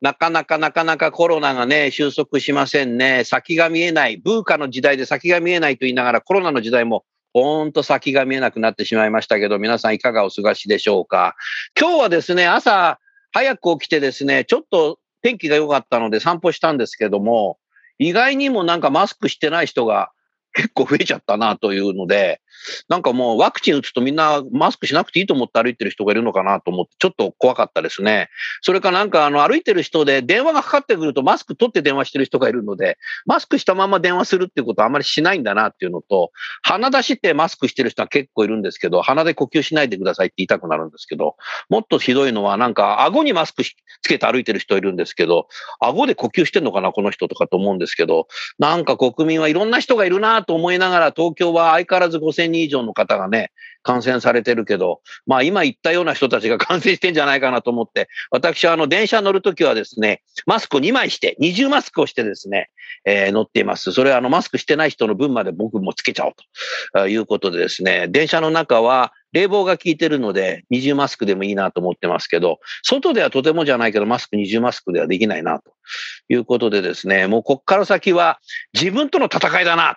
[0.00, 3.24] なかなかなかなかコロナがね、収束しませんね。
[3.24, 4.16] 先が見えない。
[4.16, 11.36] ブーカの時代で先が見えないと言いながら、コロナの時代も、ほんと先が見えなくなってしまいましたけど、皆さんいかがお過ごしでしょうか。
[11.78, 12.98] 今日はですね、朝
[13.32, 17.58] 早く起きてですね、ちょっと天気が良かったので散歩したんですけども、
[17.98, 20.10] 意外にもなんかマスクしてない人が
[20.54, 22.40] 結構増えちゃったなというので、
[22.88, 28.28] なんかもうワクチン打つとみんなマスクしなくていいと思って歩いてる人がいるのかなと思って、ちょっと怖かったですね。
[28.62, 41.36] それかなんかあの歩いてる人で電話がかかってくるとマスク取って電話してる人がいるので、マスクしたまま電話するっていうことはあまりしないんだなっていうのと、鼻出してマスクしてる人は結構いるんですけど、鼻で呼吸しないでくださいって言いたくなるんですけど、
[41.68, 43.74] もっとひどいのはなんか顎にマスクつ
[44.08, 45.48] けて歩いてる人いるんですけど、
[45.80, 53.50] 顎で呼吸してんのかな、この人とかと思うんですけど、なんか国民はいろんな人がいるなと思いながら、東京は相変わらず5000人以上の方がね、
[53.82, 62.70] 感染されてるけど、まあ今言ったような人たちが 感染してんじゃないかなと思って、私はあの電車乗るときはですね、マスク2枚して、二重マスクをしてですね、
[63.04, 63.92] えー乗っています。
[63.92, 66.32] それはあのマスクしてない人の分まで僕もつけちゃおう
[66.92, 75.72] ということでですね、電車の中は冷房が効いてるので、二重マスクでもいいなと思ってますけど、外ではとてもじゃないけど、マスク二重マスクではできないなと
[76.28, 78.38] いうことでですね、もうこっから先は
[78.74, 79.96] 自分との戦いだな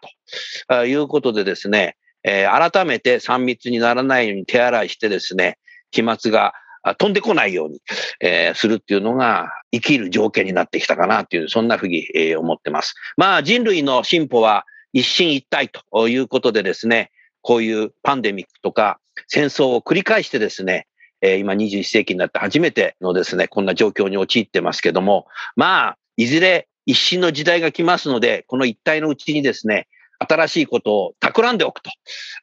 [0.70, 5.57] ということでですね、えー改めて3密にならないように手洗いしてですね、
[5.91, 6.53] 飛沫が
[6.97, 7.81] 飛んでこないように、
[8.22, 12.95] えーするっていうのが生きる条件になってきたかなっていう、そんなふうに、えー思ってます。
[13.17, 17.11] まあ人類の進歩は一進一退ということでですね、
[17.41, 20.88] こういうパンデミックとか戦争を繰り返してですね、
[21.22, 29.88] えー今21世紀になって初めてのですね、こんな状況に陥ってますけども、まあ、いずれ一新の時代が来ますので、この一体のうちにですね、
[30.28, 31.89] 新しいことを企んでおくと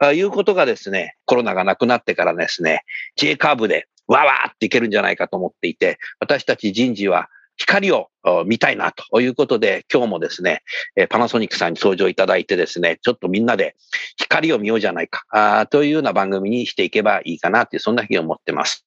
[0.01, 2.85] あいうことがですね、コロナがなくなってからですね、
[3.17, 10.63] J カーブでわわーっていけるんじゃないかと思っていて、私たち人事は光をお見たいなということで、今日もですね、
[10.97, 13.77] えーパナソニックさんに登場いただいてですね、ちょっとみんなで
[14.17, 18.87] 光を見ようじゃないか、というような番組にしていけばいいかなっていう、そんなふうに思ってます。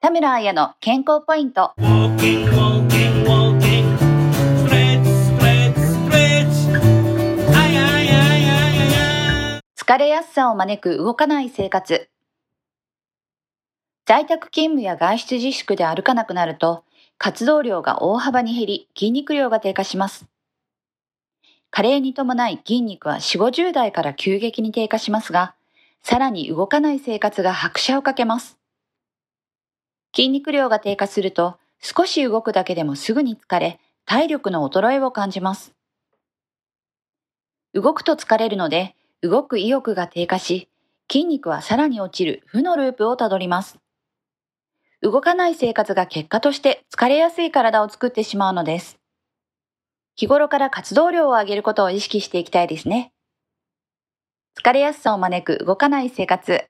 [0.00, 1.74] 田村彩の健康ポイント。
[9.90, 12.08] 疲れやすさを招く動かない生活。
[14.06, 16.84] 在宅勤務や外出自粛で歩かなくなると、
[17.18, 20.26] 活動量が大幅に減り、筋肉量が低下します。
[21.72, 25.56] 加齢に伴い筋肉は4、50代から急激に低下しますが、
[26.02, 28.60] さらに動かない生活が拍車をかけます。
[30.14, 35.74] 筋肉量が低下すると、少し動くだけでもすぐに疲れ、体力の衰えを感じます。
[37.74, 40.70] 動くと疲れるので、動く意欲が低下し、
[41.10, 43.78] 筋肉はさらに落ちる負のループをたどります。
[45.02, 48.98] 動かない生活が結果として疲れやすい体を作ってしまうのです。
[50.16, 53.12] 日頃から活動量を上げることを意識していきたいですね。
[54.58, 56.64] 疲れやすさを招く動かない生活。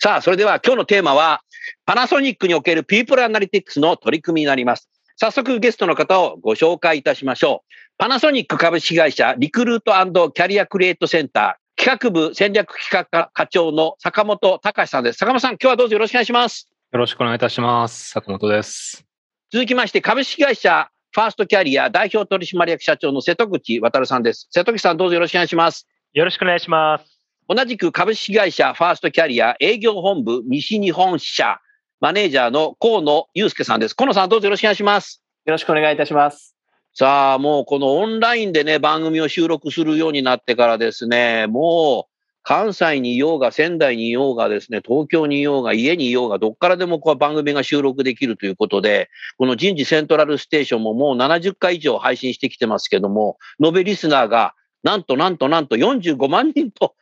[0.00, 1.42] さあ、それでは今日のテーマは、
[1.84, 4.88] パナソニックにおける People Analytics の取り組みになります。
[5.20, 7.74] 早速ゲストの方をご紹介いたしましょう。
[7.98, 15.18] パナソニック株式会社リクルートキャリアクリエイトセンター企画部戦略企画課課長の坂本隆さんです。
[15.18, 16.68] 坂本さん、今日はどうぞよろしくお願いします。
[16.92, 18.10] よろしくお願いいたします。
[18.10, 19.04] 坂本です。
[19.52, 24.46] 続きまして、株式会社ファーストキャリア代表取締役社長の瀬戸口渉さんです。
[24.52, 25.88] 瀬戸口さん、どうぞよろしくお願いします。
[26.12, 27.18] よろしくお願いします。
[27.48, 31.58] 同じく株式会社ファーストキャリア営業本部西日本支社
[32.00, 33.96] マネージャーの河野祐介さんです。
[33.96, 35.20] 河野さん、どうぞよろしくお願いします。
[35.46, 36.54] よろしくお願いいたします。
[36.94, 54.54] さあ、もうこのオンラインでね、番組を収録するようになってからですね、もう関西にいようが、仙台にいようがですね、東京にいようが、家にいようが、どっからでもこう番組が収録できるということで、この人事セントラルステーションももう70回以上配信してきてますけども、延べリスナーが、
[54.84, 56.94] なんとなんとなんと45万人と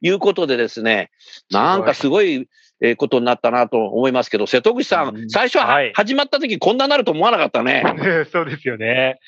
[0.00, 1.10] いうことでですね、
[1.50, 2.48] なんかすごい、
[2.80, 7.82] えーことになったなと思いますけど、瀬戸口さん、うん最初は、はい始まった時こんななると思わなかったね。
[8.32, 9.18] そうですよね。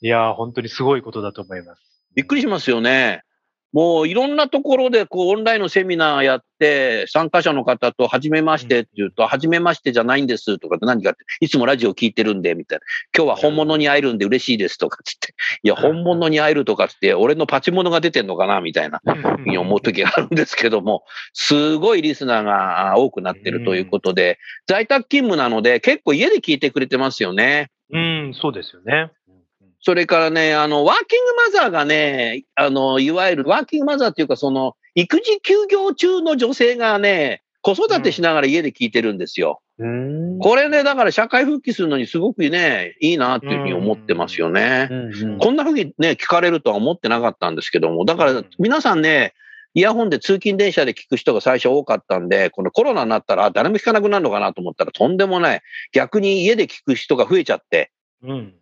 [0.00, 1.82] いやー、本当にすごいことだと思います。
[2.14, 3.22] びっくりしますよね。
[3.74, 12.84] もういろんなところでこうオンラインのセミナーやって、参加者の方と初めましてって言うと、初めましてじゃないんですとかって何かって、いつもラジオ聞いてるんで、みたいな。
[13.12, 15.34] 今日は本物に会えるんで嬉しいですとかつって。
[15.64, 19.00] いや、本物に会えるとかつって、俺のパチモノが出てんのかなみたいな。
[19.44, 24.38] に思う時があるんですけども、すごいリスナーがあ多くなってるということで、
[24.68, 27.70] 在宅勤務なので結構家で聞いてくれてますよね。
[27.90, 29.10] うん、そうですよね。
[29.84, 39.60] それからね、あの、ワーキングマザーがね、あの、いわゆるワーキングマザーっていうか、その、育児休業中の女性がね、子育てしながら家で聞いてるんですよ。
[39.78, 44.88] うんこれね、だから社会復帰するのにすごくね、いいなっていうふうに思ってますよね。
[44.90, 49.34] うんこんなふうにね、聞かれるとは思ってなかったんですけども、だから皆さんね、
[49.74, 55.60] イヤホンで通勤電車で聞く人が最初多かったんで、このコロナになったら誰も聞かなくなるのかなと思ったらとんでもない。
[55.92, 57.90] 逆に家で聞く人が増えちゃって、
[58.22, 58.54] うん。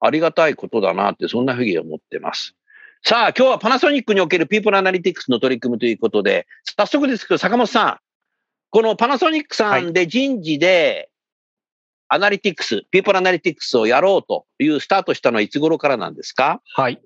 [0.00, 2.54] ありがたいことだなって、そんなふうに思ってます。
[3.02, 6.46] さあ、今日はパナソニックにおけるピープルアナリティクスの取り組みということで、
[6.76, 7.98] 早速ですけど、坂本さん、
[8.70, 11.08] このパナソニックさんで人事で、
[12.08, 16.60] アナリティクス、ピープルアナリティクスをやろうというスタートしたのはいつ頃からなんですか？
[16.74, 17.00] はい。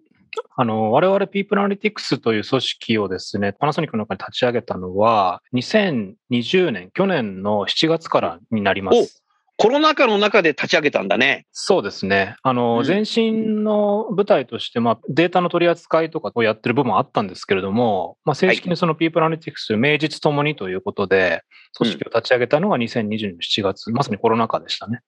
[0.56, 9.22] あの、我々 People Analytics という組織をですね、パナソニックの中に立ち上げたのは、2020年、去年の7月からになります。
[9.60, 11.44] コロナ禍の中で立ち上げたんだね。
[11.52, 12.34] そうですね。
[12.42, 21.42] あの、うん前身の舞台として、まあ、データの取り扱いとかをやってる部分はあったんですけれども、まあ、正式にその People Analytics 名実ともにということで、
[21.76, 25.00] 組織を立ち上げたのが2020年7月、まさにコロナ禍でしたね。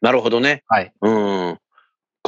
[0.00, 0.62] なるほどね。
[0.66, 0.92] はい。
[1.02, 1.58] うん。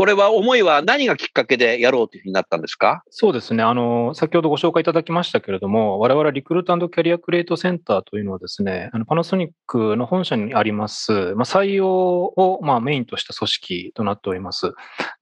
[0.02, 3.04] これは思いは何がきっかけでやろうというふうになったんですか？
[3.10, 3.62] そうですね。
[3.62, 14.72] あの、先ほどご紹介いただきましたけれども、我々リクルートキャリアクリエイトセンターというのはですね、あのパナソニックの本社にあります、まあ、採用をまあメインとした組織となっております。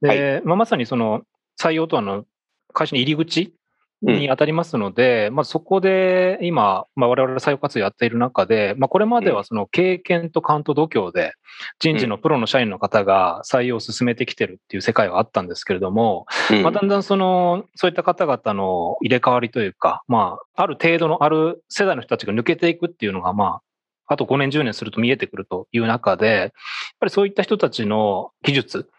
[0.00, 1.25] で、まあ、まさにその
[1.61, 2.25] 採用とはあの
[2.73, 3.53] 会社の入り口
[4.02, 11.35] に当たりますので、まあ、そこで今、まあ、我々採用活動やっている中で、まあ、これまではその経験と勘と度胸で
[11.79, 16.62] 人事のプロの社員の方が採用を進めてきてるっていう世界はあったんですけれども、うん。
[16.62, 23.62] まあ、だんだんその、そういった方々の入れ替わりというか、まあ、ある程度のある世代の人たちが抜けていくっていうのが、まあ、
[24.06, 26.50] あと5年、10年すると見えてくるという中で、やっ
[26.99, 28.91] ぱりそういった人たちの技術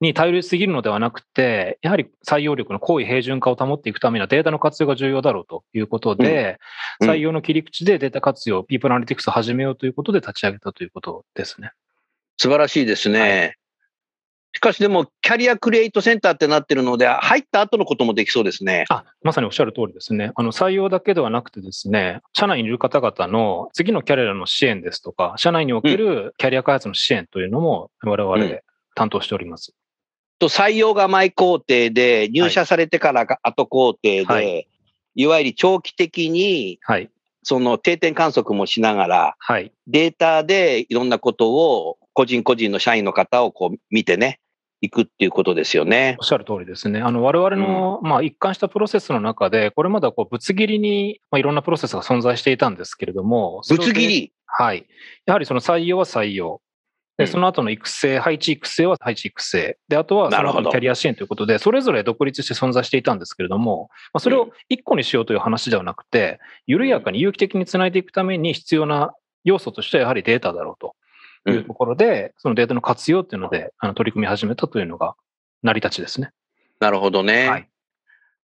[0.00, 6.58] に頼りすぎるのではなくて、やはり採用力の高位平準化を保っていくためにはデータの活用が重要だろうということで、
[7.00, 11.72] うんうん採用の切り口でデータ活用、ピープルアナリティクスを始めようということで立ち上げたということですね。
[12.36, 13.56] 素晴らしいですね。
[14.52, 18.84] しかしでも、キャリアクリエイトセンターってなってるので、入った後のこともできそうですね。
[18.88, 20.32] あ、まさにおっしゃる通りですね。
[20.34, 28.60] あの、採用だけではなくてですね、社内にいる方々の次のキャリアの支援ですとか、社内におけるキャリア開発の支援というのも我々うん
[28.96, 29.72] 担当しております。
[30.40, 34.66] と採用が前工程で、入社されてからが後工程で、、はい
[35.16, 37.10] いわゆる長期的に、はい。
[37.42, 39.72] その定点観測もしながら、はい。
[39.88, 44.38] データでいろんなことを、個人個人の社員の方をこう見てね、
[44.80, 46.22] いくっていうことですよねお。
[46.22, 47.00] っしゃる通りですね。
[47.00, 54.32] あの、我々の、まあ、一貫したプロセスの中で、これまではこう、ぶつ切りに、まあ、いろんなプロセスが存在していたんですけれども、ぶつ切り？
[54.46, 54.86] はい。
[55.26, 56.62] やはりその採用は採用。
[57.20, 57.30] で、うん。
[57.30, 59.78] その後の育成、配置育成は配置育成。
[59.88, 69.12] で、あとはその後のキャリア支援ということで、それぞれ独立して存在していたんですけれども、まあ、それを一個にしようという話ではなくて、緩やかに有機的につないでいくために必要な
[69.44, 70.76] 要素としてはやはりデータだろう
[71.44, 75.14] というところで、そのデータの活用っていうので、あの取り組み始めたというのが
[75.62, 76.30] 成り立ちですね。
[76.80, 77.48] なるほどね。
[77.48, 77.68] はい。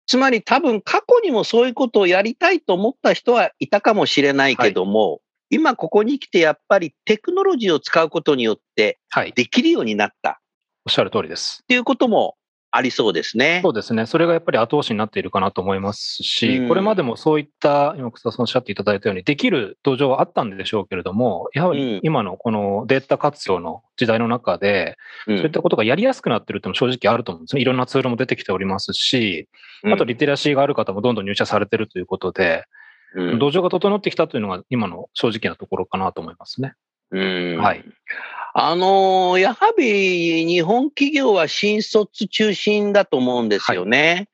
[0.05, 5.21] つまり多分過去にもそういうことをやりたいと思った人はいたかもしれないけども、
[5.53, 9.33] 今ここに来てやっぱりテクノロジーを使うことによってはい。
[9.33, 10.33] できるようになったっ
[10.85, 11.63] おっしゃる通りです。
[11.67, 12.35] ていうことも
[12.75, 13.69] ありそうですねそ。
[13.69, 14.07] うですね。
[14.07, 27.61] それがやっぱり後押しになっているかなと思いますし、うんこれまでもそういった、今、草田さんおっしゃっていただいたように、できる土壌はあったんでしょうけれども、やはうんり今のこのデータ活用の時代の中で、うんそういったことがやりやすくなってるっていうのも正直あると思うんですね。
[27.61, 29.47] いろんなツールも出てきておりますし、
[29.85, 32.65] あとリテラシーがある方もどんどん入社されてるということで、
[33.15, 36.73] うん土壌が整ってきたというのが今の正直なところかなと思いますね。
[37.11, 37.83] うんはい。
[38.55, 44.29] あのーやはり日本企業は新卒中心だと思うんですよね。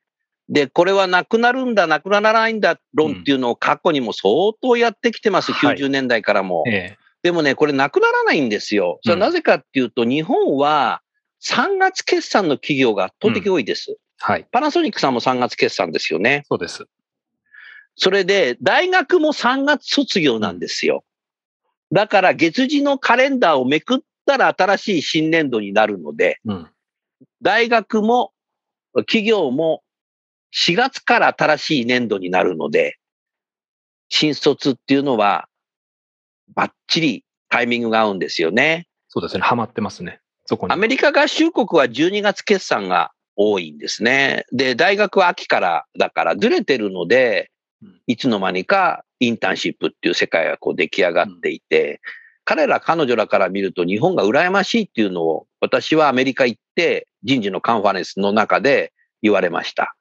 [0.48, 6.64] で、これはなくなるんだ、なくならないんだ論っていうのを過去にも相当やってきてます、はい90年代からも。
[6.66, 8.98] えでもね、これなくならないんですよ。
[9.02, 11.02] それはなぜかっていうと、日本は
[11.44, 13.96] 3月決算の企業が圧倒的多いです。
[14.18, 14.46] はい。
[14.50, 16.44] パナソニックさんも3月決算ですよね。
[16.48, 16.86] そうです。
[18.00, 21.04] それで、大学も3月卒業なんですよ。
[21.92, 26.66] だから、月次のカレンダーをめくったら新しい新年度になるので、うん。
[27.42, 28.32] 大学も
[29.00, 29.82] 企業も
[30.54, 32.96] 4月から新しい年度になるので、
[34.08, 35.46] 新卒っていうのは
[36.54, 38.86] バッチリタイミングが合うんですよね。
[39.08, 39.42] そうですね。
[39.42, 40.20] ハマってますね。
[40.46, 40.72] そこに。
[40.72, 44.46] アメリカ合衆国は12月決算が多いんですね。
[44.52, 47.59] で、大学は秋からだからずれてるのでうん、
[48.06, 52.00] いつの間にかインターンシップっていう世界がこう出来上がっていて、
[52.44, 59.94] 彼ら彼女らから見ると日本が羨ましいっていうのを私はアメリカ行って人事のカンファレンスの中で言われました。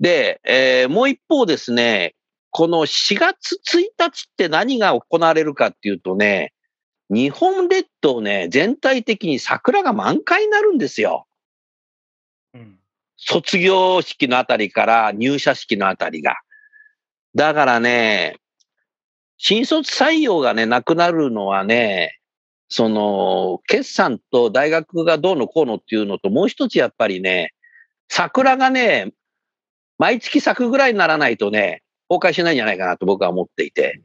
[0.00, 2.14] で、えーもう一方ですね、
[2.50, 6.52] この4月1日って何が行われるかっていうとね、
[7.10, 11.26] 日本列島ね、全体的に桜が満開になるんですよ。
[12.54, 12.78] うん
[13.24, 16.36] 卒業式のあたりから入社式のあたりが。
[17.34, 18.36] だからね、
[19.38, 22.18] 新卒採用がね、なくなるのはね、
[22.68, 27.52] その、決算と大学がどうのこうのっていうのと、もう一つやっぱりね、
[28.08, 29.12] 桜がね、
[29.98, 34.00] 毎月咲くぐらいにならないとね、崩壊しないんじゃないかなと僕は思っていて、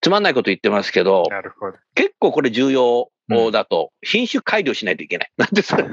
[0.00, 1.78] つまんないこと言ってますけど、なるほど。
[1.94, 3.10] 結構これ重要
[3.52, 5.30] だと、品種改良しないといけない。
[5.36, 5.84] なんですか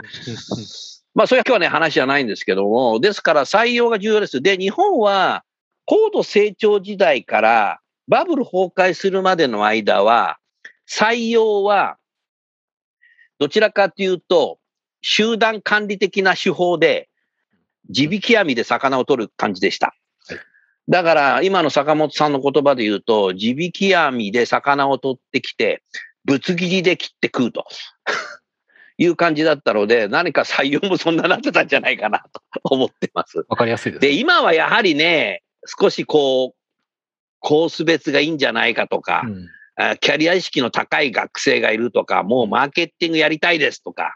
[1.14, 4.42] まあ、それは今日はね、話じゃないんですけども、ですから採用が重要です。
[4.42, 5.44] で、日本は
[5.92, 10.38] 高度成長時代からバブル崩壊するまでの間は、
[10.90, 11.98] 採用は
[13.40, 14.58] どちらかというと、
[15.02, 17.10] 集団管理的な手法で、
[17.90, 19.88] 地引き網で魚を取る感じでした。
[20.28, 20.40] はい
[20.90, 25.84] だから、今の坂本さんの言葉で言うと、地引き網で魚を取ってきて、
[26.26, 27.66] ぶつ切りで切って食うと。
[28.98, 33.46] いう感じだったので、何か採用もそんななってたんじゃないかなと思ってます。
[33.48, 34.02] わかりやすいです。
[34.02, 36.56] で、今はやはりね、少しこう、
[37.40, 39.48] コース別がいいんじゃないかとか、うん。
[39.76, 44.16] あキャリア意識の高い学生がいるとか、もうマーケティングやりたいですとか、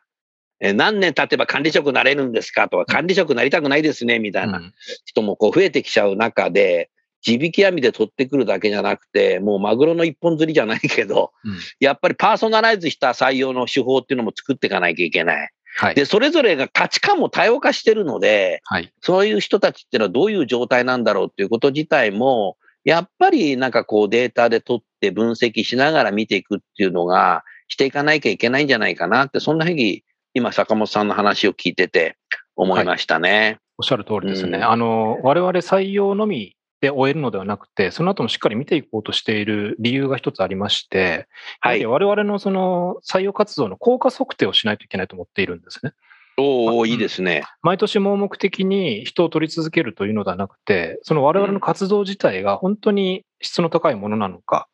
[0.59, 4.73] え何年経てば管理職になれるんですかとか、管理職になりたくないですね、みたいなうん
[5.05, 6.89] 人もこう増えてきちゃう中で、
[7.21, 11.57] 地引き網で取ってくるだけじゃなくて、もうマグロの一本釣りじゃないけど、うん。
[11.79, 15.49] やっぱりパーソナライズした採用の手法っていうのも作っていかなきゃいけない。
[15.75, 15.96] はい。
[15.96, 18.91] で、それぞれが価値観も多様化してるので、はい。
[19.01, 30.03] そういう人たちっていうのはどういう状態なんだろうっていうこと自体も、やっぱりなんかこうデータで取って分析しながら見ていくっていうのがしていかなきゃいけないんじゃないかなって、そんなふうに
[30.34, 32.15] 今坂本さんの話を聞いてて
[32.55, 33.58] 思いましたね。
[33.77, 34.60] おっしゃる通りですね。
[34.60, 36.54] うんあの、我々採用のみ
[36.85, 41.27] で終えるのではなくて、その後もしっかり見ていこうとしている理由が一つありまして、
[41.59, 45.93] はい我々のその採用活動の効果測定をしないといけないと思っているんですね。
[46.37, 47.43] おおいいですね。
[47.63, 54.67] 毎年盲目的に人を取り続けるというのではなくて、その我々の活動自体が本当に質の高いものなのか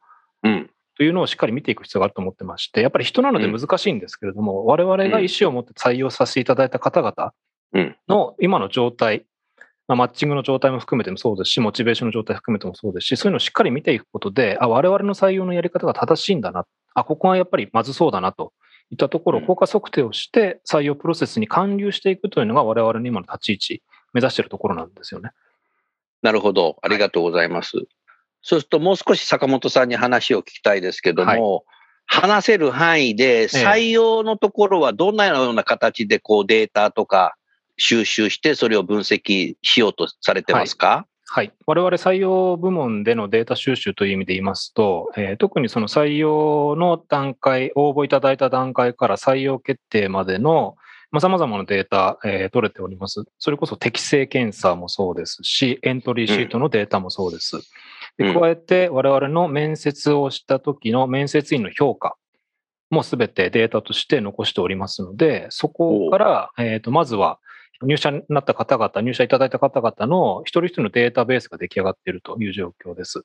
[0.44, 0.70] うん。
[0.98, 7.34] というのをしっかり見ていく必要があると思ってまして、やっぱり人なので難しいんですけれども、我々が意思を持って採用させていただいた方々
[7.74, 9.26] うんの今の状態、
[9.92, 18.54] まあ、マッチングの状態も含めてもそうですし、モチベーションの状態含めてもそうですし、そういうのをしっかり見ていくことで、あ、我々の採用のやり方が正しいんだな、あ、ここはやっぱりまずそうだなと
[18.90, 23.84] いったところをうん効果測定をして、採用プロセスに還流していくというのが我々の今の立ち位置、
[24.14, 25.32] 目指しているところなんですよね。
[26.22, 26.78] なるほど。
[26.82, 27.72] ありがとうございます。
[28.42, 31.66] そうするともう少し坂本さんに話を聞きたいですけども、
[32.06, 37.36] 話せる範囲で採用のところはどんなような形でこうデータとか
[37.78, 41.54] 収集してそれを分析しようとされてますか、はい。
[41.66, 50.76] 我々採用部門でのデータ収集という意味で言いますと、えー特にその採用の段階、応募いただいた段階から採用決定までの
[51.12, 53.24] まあ、様々なデータ、えー取れております。
[53.38, 57.58] それこそ適正検査もそうですし、エントリーシートのデータもそうです。
[57.58, 57.64] うん
[58.18, 62.16] で加えて、我々の面接をした時の面接員の評価
[62.90, 67.40] もすべてデータとして残しておりますので、そこから、えーと、まずは
[67.84, 73.24] 入社になった方々、入社いただいた方々の一人一人のデータベースが出来上がっているという状況です。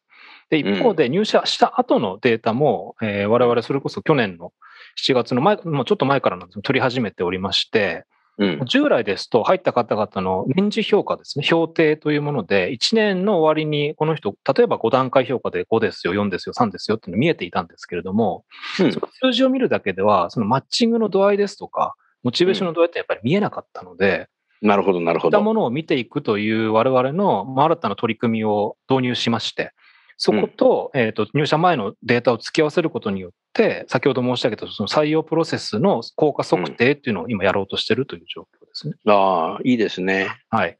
[0.50, 4.52] で、一方で入社した後のデータも、えー我々それこそ去年の
[4.98, 8.04] 7月の前、もうちょっと前からなんですけど取り始めておりまして、
[8.38, 8.60] うん。
[8.66, 18.44] 従来ですと入った方々の年次評価ですね、評定というもので、1年の終わりにこの人、例えば5段階評価で5ですよ、4ですよ、3ですよっていうの見えていたんですけれども、
[18.80, 24.28] うんその数字を見るだけでは、そのマッチングの度合いですとか、モチベーションの度合いってやっぱり見えなかったので、
[24.62, 25.36] なるほど、なるほど。
[25.36, 29.72] そういったものを見ていくという我々のまあ新たな取り組みを導入しまして、
[30.16, 38.94] そこと,、えーと入社前のデータを付き合わせることによって、先ほど申し上げたその採用プロセスの効果測定っていうのを今やろうとしているという状況ですね。
[39.06, 40.30] ああ、いいですね。
[40.48, 40.78] はい。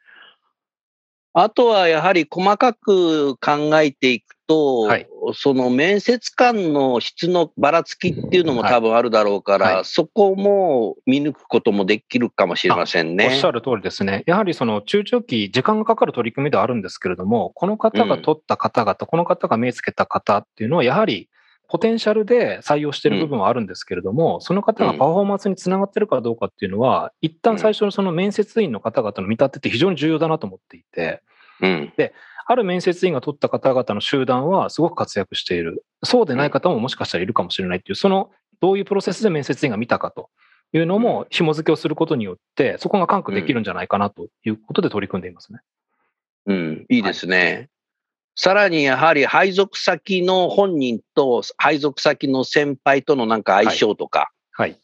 [1.35, 13.45] あとはやはり細かく考えていくと、はいその面接官の質のばらつきっていうのもはい多分あるだろうから、はいそこも見抜くこともできるかもしれませんおっねし。
[13.45, 14.23] ゃる通りですね。
[14.26, 21.29] やはりその中長期、時間がかかる取り組みではあるんですけれども、この方が取った方々、この方が目つけた方っていうのは、やはり
[21.69, 31.23] ポテンシャルで採用している部分はあるんですけれども、その方がパフォーマンスにつながってるかどうかっていうのは、一旦最初のその面接員の方々の見立てって非常に重要だなと思っていて、
[31.61, 31.93] うん。
[32.49, 35.85] ある面接員が取った方々の集団はすごく活躍している。
[36.05, 40.31] そうでない方ももしかしたらいるかもしれないっていう、そのどういうプロセスで面接員が見たかと
[40.73, 45.59] いうのも紐付けをすることによって、そこが関係できるんじゃないかなということで取り組んでいますね。
[46.47, 47.69] うん、いいですね。
[48.37, 54.79] さらにやはり配属先の本人と配属先の先輩とのなんか相性とか、はい。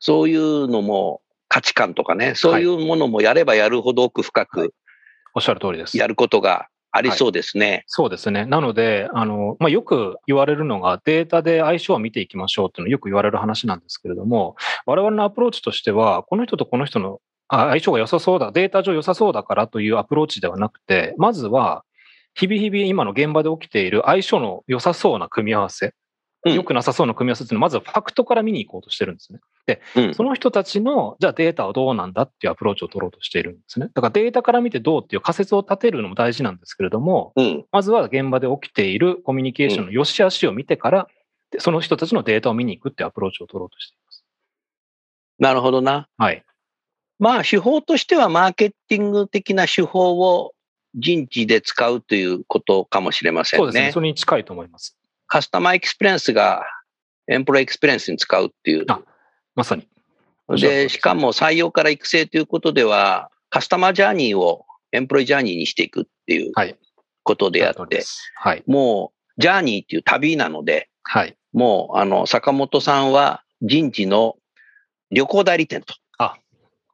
[0.00, 4.74] そういうのも価値観とかね、そういうものもやればやるほど奥深はいく
[5.34, 5.96] おっしゃる通りです。
[5.96, 7.84] やることがありそうですね。
[7.86, 8.46] そうですね。
[8.46, 14.56] なので、あの、まあ、よく言われるのが、データで相性を見ていきましょうっていうのよく言われる話なんですけれども、
[14.86, 21.84] 我々のアプローチとしては、この人とこの人のあ相性が良さそうだ、データ上良さそうだからというアプローチではなくて、まずは、
[22.34, 25.92] 日々日々今の現場で起きている相性の良さそうな組み合わせ、うん
[26.44, 29.40] 良くなさそうな組み合わせっていうのは、まずはファクトから見に行こうとしてるんですね。
[29.66, 33.90] で、うんその人たちの、じゃあデータはどうなんだっていうアプローチを取ろうとしているんですね。
[33.92, 37.64] だからデータから見てどうっていう仮説を立てるのも大事なんですけれども、うん。
[37.70, 41.08] まずは現場で起きているコミュニケーションの良し悪しを見てから、
[41.50, 44.24] でその人たちのデータを見に行くっていうアプローチを取ろうとしています。
[45.38, 46.08] なるほどな。
[46.16, 46.44] はい。
[47.18, 50.54] まあ、手法としてはマーケティング的な手法を
[50.94, 53.64] 人事で使うということかもしれませんね。
[53.64, 53.92] そうですね。
[53.92, 54.96] それに近いと思います。
[55.30, 56.64] カスタマーエクスペリエンスが
[57.28, 58.84] エンプロイエクスペリエンスに使うっていう。
[58.88, 59.00] あ
[59.54, 59.88] まさに。
[60.58, 66.76] で、しか、も採用から育成ということでは、カスタマージャーニーをエンプロイジャーニーにしていくっていうはい。
[67.22, 68.02] ことであって
[68.34, 68.64] はい。
[68.66, 71.36] もう、ジャーニーっていう旅なので、はい。
[71.52, 74.36] もう、あの、坂本さんは人事の
[75.12, 75.94] 旅行代理店と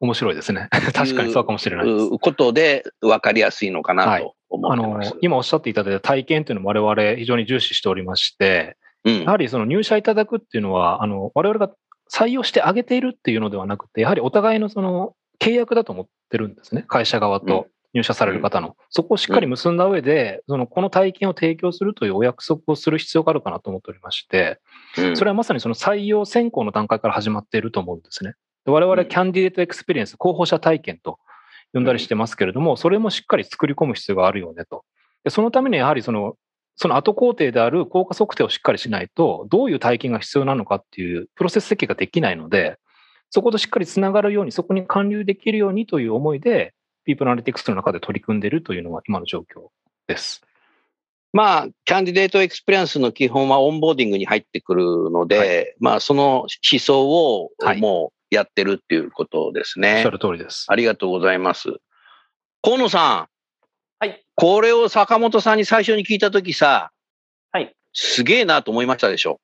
[0.06, 0.68] 面白いですね。
[0.94, 2.04] 確かにそうかもしれないです。
[2.04, 5.10] いうことで分かりやすいのかはないと思あってます。
[5.10, 11.72] の、今おっしゃっていただいた体験というのも我々非常に重視しておりまして、うんやはりその入社いただくっていうのは、あの、我々が
[12.12, 16.84] 採用してあげているっていうのではなくて、やはりお互いのその契約だと思ってるんですね。
[16.88, 18.76] 会社側と入社される方の。
[18.90, 24.60] そこをしっかり結んだ上で、その、この体験を提供するというお約束をする必要があるかなと思っておりまして、
[24.98, 28.34] うんそれはまさにその採用選考の段階から始まっていると思うんですね。
[28.66, 31.18] で我々、うんキャンディデートエクスペリエンス、候補者体験と
[31.72, 34.84] 呼んだりしてますけれども、それもしっかり作り込む必要があるよねと。
[35.24, 36.36] でそのためにやはりその、
[36.74, 42.78] その後工程である効果測定をしっかりしないと、どういう体験が必要なのかっていうプロセス設計ができないので、
[43.30, 46.74] そことしっかりつながるように、そこに還流できるようにという思いで、
[47.04, 49.68] ピープルアナリティクスの中で取り組んでいるというのが今の状況
[50.08, 50.42] です。
[51.32, 60.02] まあ、キャンディデートエクスペリエンスの基本はオンボーディングに入ってくるので、はまあ、その思想をはいもうやってるっていうことですおっね。
[60.02, 60.66] しゃる通りです。
[60.68, 61.68] ありがとうございます。
[62.62, 63.28] 河野さん。
[63.98, 64.24] はい。
[64.34, 66.90] これを坂本さんに最初に聞いたときさ、
[67.52, 67.74] はい。
[67.92, 69.40] すげえなと思いましたでしょ？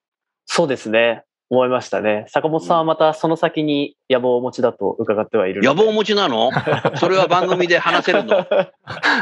[0.46, 1.24] そうですね。
[1.48, 2.24] 思いましたね。
[2.28, 5.62] 坂本さんはまたその先に野望をお持ちだと伺ってはいる。
[5.62, 6.50] 野望お持ちなの？
[6.96, 8.46] それは番組で話せるの？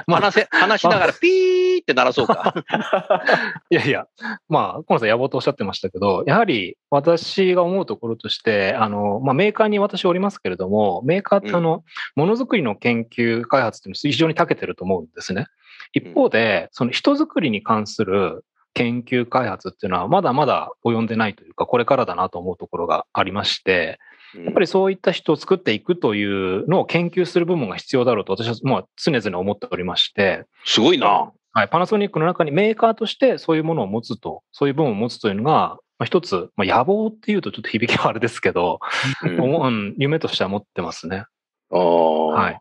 [0.07, 2.55] ま あ話せ、話しながらピーって鳴らそうか。
[3.71, 4.07] いやいや、
[4.49, 11.85] まあ、河野さん野望とおっしゃってましたけど、やはり私が思うところとして、あの、まあ、メーカーに私おりますけれども、メーカーってあの、
[12.17, 15.47] ものづくりの研究開発っていうのは非常に長けてると思うんですね。
[15.93, 23.99] 一方で、その人づくりに関する研究開発っていうのはまだまだ及んでないというか、これからだなと思うところがありまして、
[24.35, 31.33] やっぱりそういった人を作っていくというのを研究する部門が必要だろうと私はまあ常々思っておりまして、すごいな。
[31.53, 38.81] はい、パナソニックの中にメーカーとしてそういうものを持つと、そういう部門を持つというのが、まあ、一つ、まあ、野望っていうとちょっと響きはあれですけど、
[39.23, 41.25] うん 夢としては持ってますね。
[41.71, 42.61] あーはい。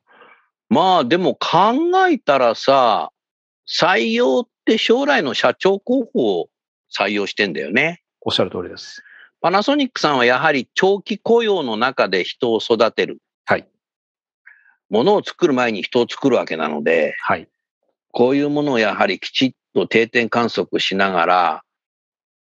[0.69, 3.12] まあでも考えたらさ、
[3.67, 6.49] 採用って将来の社長候補を
[6.95, 8.02] 採用してんだよね。
[8.21, 9.04] おっしゃる通りです。
[9.41, 13.19] パナソニックさんはやはり長期雇用の中で人を育てる。
[13.45, 13.67] はい。
[14.89, 17.47] ものを作る前に人を作るわけなので、はい。
[18.12, 21.63] こういうものをやはりきちっと定点観測しながら、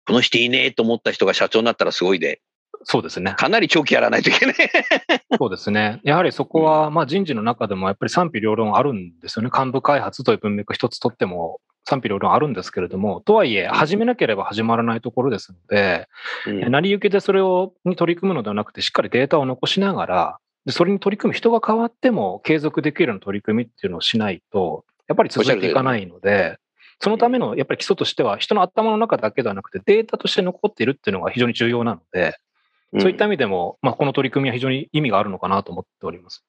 [0.06, 2.40] この人いいねと思った人が社長になったらすごいで。
[2.84, 3.34] そうですね。
[3.36, 4.54] かなり長期やらないといけない。
[5.38, 6.00] そうですね。
[6.02, 9.50] やはりそこは、まあ人事の中でもやっぱり賛否両論あるんですよね。
[9.56, 16.08] 幹部開発という文脈一つとっても賛否両論あるんですけれども、とはいえ、始めなければ始まらないところですので、
[16.46, 26.58] 成り行きでそれをに取り組むのではなくて、しっかりデータを残しながら、でそれに取り組む人が変わっても継続できるような取り組みっていうのをしないと、やっぱり続いていかないので、
[27.00, 32.36] そのためのやっぱり基礎としては、人の頭の中だけではなくて、データとして残っているっていうのが非常に重要なので、
[32.98, 36.44] そういった意味でも、まあ、この取り組みは非常に意味があるのかなと思っております。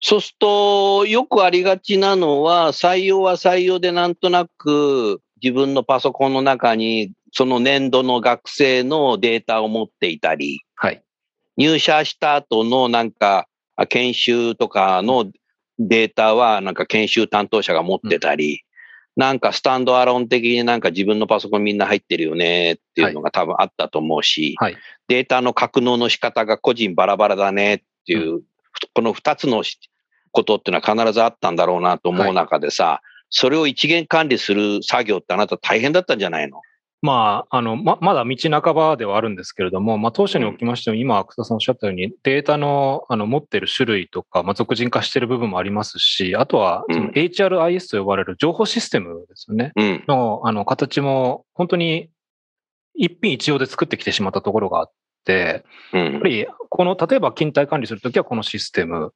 [0.00, 11.02] そうすると、よくありがちなのは、採用は採用でなんとなく自分のパソコンの中にその年度の学生のデータを持っていたり、はい。
[11.56, 15.26] 入社した後のなんかあ研修とかの
[15.78, 18.62] データはなんか研修担当者が持ってたり、
[19.16, 24.76] なんかスタンドアローン的になんか自分のパソコンみんな入ってるよねっていうのが多分あったと思うし、はい。
[25.08, 28.42] データの格納の仕方が個人バラバラだねっていう、
[28.92, 29.78] この二つのし
[30.32, 36.60] ことっていうのは必ずあったんだろうなと思う中でさ、それを一元管理する作業ってあなた大変だったんじゃないの？
[37.04, 49.72] まあ、あの、ま、まだ道半ばではあるんですけれども、まあ、当初におきましても、今、草田さんおっしゃったように、データの、あの、持ってる種類とか、まあ、俗人化してる部分もありますし、あとは、HRIS と呼ばれる情報システムですよね。
[49.76, 50.04] うん。
[50.08, 52.08] の、あの、形も、本当に、
[52.94, 54.92] 一品一様で作ってきてしまったところがあっ
[55.26, 55.62] て、
[55.92, 56.28] うんやっぱ。
[56.28, 59.12] り、この、例えば勤怠管理するときはこのシステム。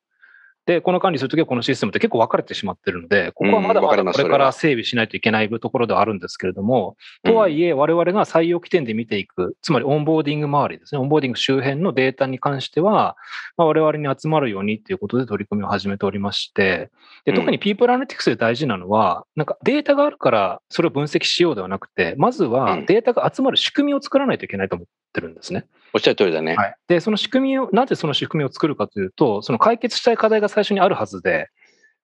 [0.68, 13.16] で、この管理するときはこのシステムって結構分かれてしまってるので、ここはまだまだこれから整備しないといけないところではあるんですけれども、とはいえ、我々が採用起点で見ていく、つまりオンボーディング周りですね、オンボーディング周辺のデータに関しては、
[13.56, 16.90] まあ、我々に集まるようにということで取り組みを始めておりまして、
[17.24, 22.84] で特に People Analytics で大事なのは、なんかデータがあるからそれを分析しようではなくて、まずはうん。
[22.84, 25.64] データが集まる仕組みを作らないといけないと思ってるんですね。
[25.94, 26.54] おっしゃる通りだね。
[26.54, 31.48] はい、で、その仕組みを、なぜその仕組みを作るかというと、その解決したい課題が最初にあるはずで、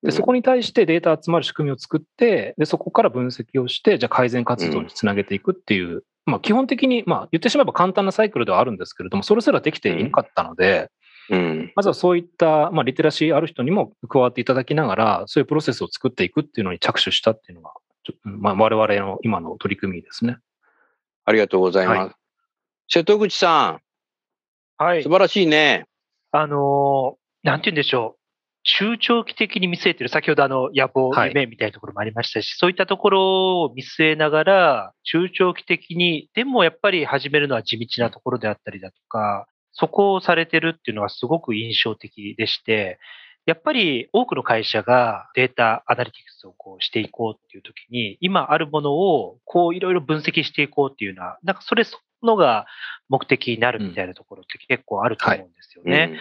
[0.03, 10.91] でそこに対してデータ集まる仕組みを作って、でそこから分析をして、じゃあ改善活動につなげていくっていう、まあ、基本的に、まあ、言ってしまえば簡単なサイクルではあるんですけれども、それすらできていなかったので、
[11.31, 11.73] うん。
[11.75, 17.73] まずはそういった、まあ、リテラシーある人にも加わっていただきながら、そういうプロセスを作っていくっていうのに着手したっていうのが、
[18.05, 20.37] ちょまあ、我々の今の取り組みですね。
[21.25, 21.99] ありがとうございます。
[21.99, 22.17] は
[22.89, 23.81] 瀬戸口さ
[24.79, 25.09] ん、はい素。
[25.09, 25.87] 晴らしいね。
[26.33, 28.21] あのーなんて言うんでしょう。
[28.65, 42.99] 中長期的に見据えてる、先ほどあの野望、はい夢みたいなところもありましたし、そういったところを見据えながら、中長期的に、でもやっぱり始めるのは地道なところであったりだとか、そこをされてるっていうのはすごく印象的でして、
[43.45, 52.67] やっぱり多くの会社がデータアナリティクスをこうしていこうっていう時に、今あるものをこういろいろ分析していこうっていうのは、なんかそれそのが
[53.09, 56.19] 目的になるみたいなところって結構あると思うんですよね。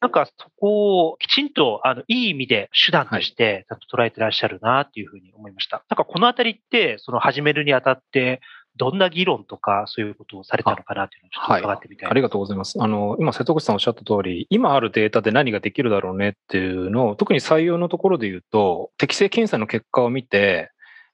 [0.00, 5.82] なんかそこをきちんと、あの、いい意味で手段として、ちゃんと捉えてらっしゃるなっていうふうに思いました。
[5.90, 8.40] なんかこのあたりって、その始めるにあたって、
[8.76, 12.80] どんな議論とか、そういうことをされたのかなっていうのをちょっと伺ってみたいありがとうございます。
[12.80, 20.70] あの、今、瀬戸口さんおっしゃった通り、今あるデータで何ができるだろうねっていうのを、特に採用のところで言うと、適正検査の結果を見て、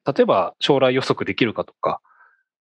[0.07, 2.03] 例えば将来予測できるかとか、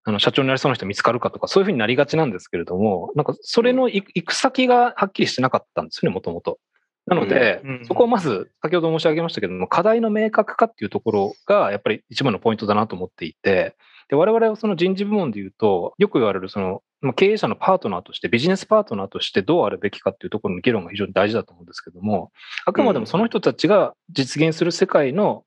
[0.05, 6.59] あの、社長になりそうな人見つかるかとか、そういうふうになりがちなんですけれども、なんか、それの行行く先がはっきりしてなかったんですよね、もともと。
[7.07, 13.77] なので、うんうんそこをまず、先ほど申し上げましたけども、課題の明確化っていうところが、やっぱり一番のポイントだなと思っていて、
[14.09, 22.31] で、我々はその人事部門で言うと、よく言われるその、まあ経営者のパートナーとして、ビジネスパートナーとしてどうあるべきかっていうところの議論が非常に大事だと思うんですけども、
[22.67, 25.45] あくまでもその人たちが実現する世界の、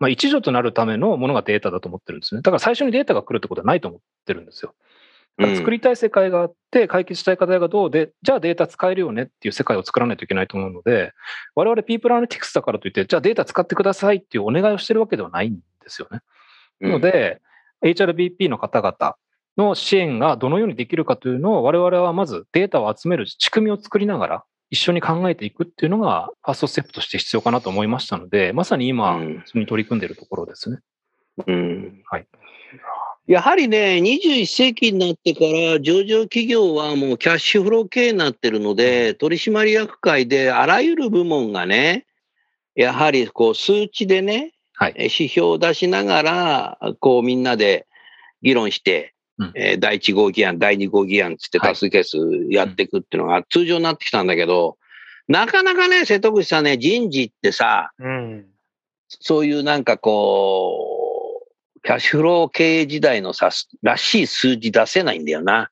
[0.00, 2.40] まあ、一助となるためのものがデータだと思ってるんですね。
[2.40, 4.74] だから最初にデータが来るってことはないと思ってるんですよ。
[5.38, 11.12] だから作りたい世界があって、解決したい課題がどうで、じゃあデータ使えるよねっていう世界を作らないといけないと思うので、
[11.54, 16.20] 我々 People Analytics だからといって、じゃあデータ使ってくださいっていうお願いをしてるわけではないんですよね。
[16.80, 17.40] なので、
[17.82, 19.16] HRBP の方々
[19.56, 30.78] の支援がどのようにできるかというのを、我々はまずデータを集める仕組みを作りながら、一緒に考えていくっていうのが、ファーストステップとして必要かなと思いましたので、まさに今、うんそれに取り組んでいるところですね。
[31.46, 32.26] うんはい
[33.26, 42.06] やはりね、21世紀になってから上場企業はもうキャッシュフロー系になってるので、取締役会であらゆる部門がね、
[42.74, 44.94] やはりこう数値でね、はい。
[44.96, 47.86] え指標を出しながら、こうみんなで
[48.42, 52.16] 議論して、うんえー第1号議案、第2号議案つってはい多数決
[52.50, 54.76] やっていくっていうのが通常になってきたんだけど、
[55.28, 58.46] なかなかね、瀬戸口さんね、人事ってさ、うん。
[59.08, 63.50] そういうなんかこう、キャッシュフロー経営時代のさ、
[63.82, 65.70] らしい数字出せないんだよな。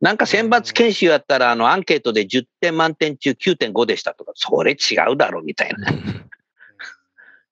[0.00, 5.90] なんか選抜研修やったら、あの、アンケートで10点満点中9.5でしたとか、それ違うだろ、みたいな。
[5.90, 5.98] そう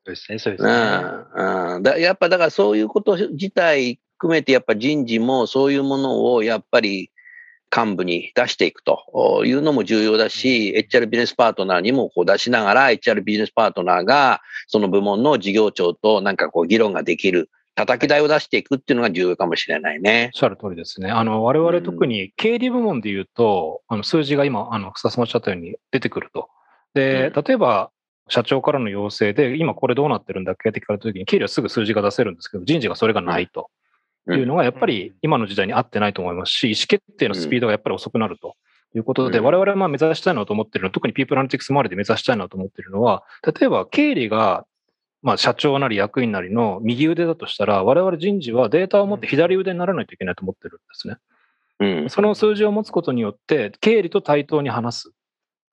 [0.07, 0.73] ですね、そうですうね。
[0.73, 1.77] ん。
[1.77, 1.83] うん。
[1.83, 7.11] だやっぱ、だからそういうこと自体含めて、やっぱ人事もそういうものを、やっぱり、
[7.75, 20.41] 幹部に出していくというのも重要だし、HR ビジネスパートナーにもこう出しながら、HR ビジネスパートナーが、その部門の事業長となんかこう議論ができる、叩き台を出していくっていうのが重要かもしれないねおっ。
[20.41, 21.11] しゃる通りですね。
[21.11, 26.49] あの、我々特に経理部門で言うと、あの数字が今、あの、草さんおっしゃったように出てくると。
[26.95, 27.91] で、例えば、
[28.29, 33.71] 社長からの要請で、今これどうなってるんだっけって聞かれたときに、経理はすぐ数字が出せるんですけど、人事がそれがないと
[34.35, 38.57] いうのが、やっぱり今の時代に合ってないと思いますし、意思決定のスピードがやっぱり遅くなると。
[38.95, 44.65] いうことで、うん我々はまあ目指したいなと思ってるのは、特にピープルアナリティクス周りで目指したいなと思ってるのは、例えば経理が、
[45.23, 51.17] まあ社長なり役員なりの右腕だとしたら、我々人事はデータを持って左腕にならないといけないと思ってるんですね。
[51.79, 52.11] うん。
[52.11, 55.11] その数字を持つことによって、経理と対等に話す。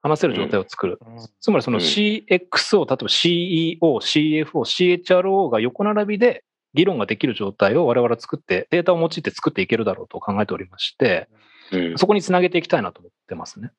[0.01, 0.99] 話せる状態を作る。
[1.39, 11.29] つまりそのうん CX を、例えば CEO、CFO、CHRO が横並びで議論ができる状態を我々は作って、データを用いて作っていけるだろうと考えておりまして、
[11.71, 13.71] うんそこにつなげていきたいなと思ってますね。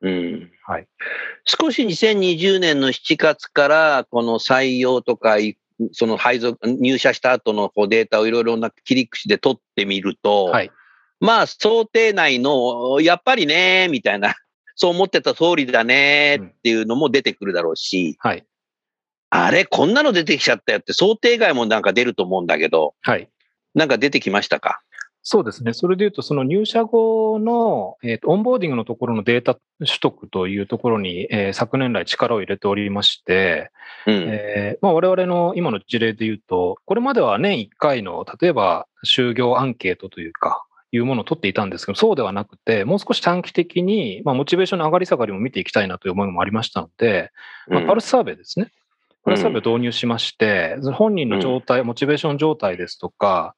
[0.00, 0.86] うんはい。
[1.44, 5.58] 少し2020年の7月から、この採用とか、い
[5.92, 10.70] その配属、入社した後のこうデータをいろいろな切り口で取ってみると、はい。
[11.20, 14.34] まあ、想定内の、やっぱりね、みたいな、
[14.74, 18.44] そう思ってた通りだね、っていうのも出てくるだろうし、はい。
[19.34, 23.30] あれ、こんなの出てきちゃったよって、想定外もなんか出ると思うんだけど、はい。
[23.74, 24.82] なんか出てきましたか？
[25.22, 25.72] そうですね。
[25.72, 33.70] それで言うと、その入社後の、えーとオンボーディングのところのデータ取得というところに、えー昨年来力を入れておりまして、
[34.06, 34.14] うん。
[34.28, 47.30] えーまあ、我々の今の事例で言うと、これまでは年1回の、例えば就業アンケートというか、いうものを取っていたんですけど、そうではなくて、もう少し短期的に、まあ、モチベーションの上がり下がりも見ていきたいなという思いもありましたので、
[47.68, 48.70] まあ、パルスサーベイですね。
[49.24, 53.54] パルスサーベイを導入しまして、本人の状態、モチベーション状態ですとか、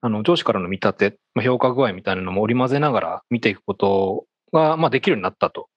[0.00, 5.68] あの上司からの見立て、まあ、評価具合みたいなのも織り交ぜながら見ていくことが、まあ、できるようになったと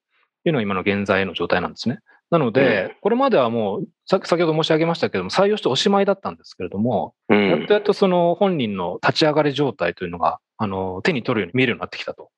[0.46, 2.00] いうのが今の現在の状態なんですね。
[2.32, 7.50] なので、これまではもう、さ先ほど申し上げましたけども、採用しておしまいだったんですけれども、うん。
[7.50, 12.30] やっとやっとその本人の立ち上がり状態というのが、あの、手に取るように見えるようになってきたと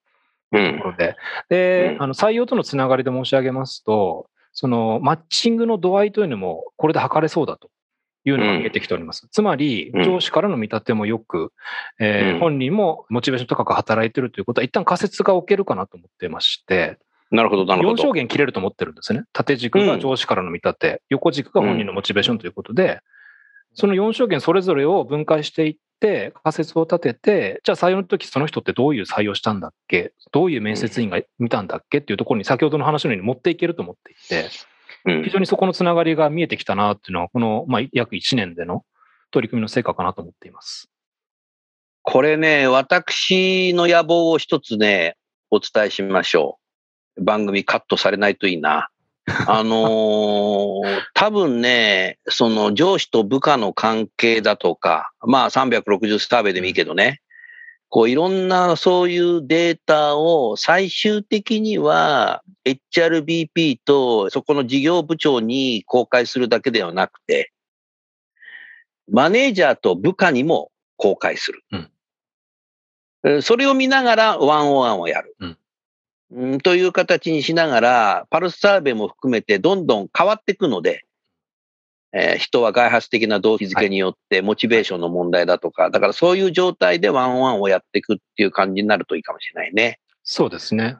[0.51, 1.15] ういうところで、
[1.49, 2.03] で、うん。
[2.03, 4.27] あの、採用とのつながりで申し上げますと、
[4.59, 7.69] その、マッチングの度合いというのも、これで測れそうだと
[8.25, 9.27] いうのが見えてきております。
[9.31, 11.53] つまりう、ん上司からの見立てもよく、
[11.99, 16.97] えーうん本人もモチベーション高く働いてるということは、一旦仮説が置けるかなと思ってまして、
[17.29, 18.13] なるほど、なるほ4ど証。
[18.13, 19.25] 言切れると思ってるんですね。
[19.31, 23.01] 縦軸が上司からの見立て、横軸が本人のモチベーションということで、
[23.75, 30.13] その4証言それぞれを分解していって、仮説を立てて、じゃあ採用の時その人ってどういう採用したんだっけ？
[30.31, 31.99] どういう面接員が見たんだっけ？
[31.99, 34.49] っていうところに先ほどの話のように持っていけると思っていて、
[35.05, 38.83] うん非常にそこのつながりが見えてきたなっていうのは、この、まあ、約1年での
[39.31, 40.89] 取り組みの成果かなと思っています。
[42.03, 45.15] これね、私の野望を一つね、
[45.49, 46.59] お伝えしましょ
[47.17, 47.23] う。
[47.23, 48.89] 番組カットされないといいな。
[49.47, 57.21] あのー多分ね、その上司と部下の関係だとか、まあ360サーベイでもいいけどね、
[57.89, 67.51] こういろんなそういうデータを最終的には HRBP とそこの事業部長に公開するだけではなくて、
[69.11, 71.63] マネージャーと部下にも公開する。
[71.71, 71.91] うん
[73.25, 75.35] えーそれを見ながらワンオワンをやる。
[75.39, 75.57] うん
[76.31, 81.05] うんという形にしながら、パルスサーベイも含めてどんどん変わっていくので、
[82.13, 89.99] えー人は外発的な動機づけによってモチベーションの問題だとか、だからそういう状態でワンオワンをやっていくっていう感じになるといいかもしれないね。
[90.23, 90.97] そうですね。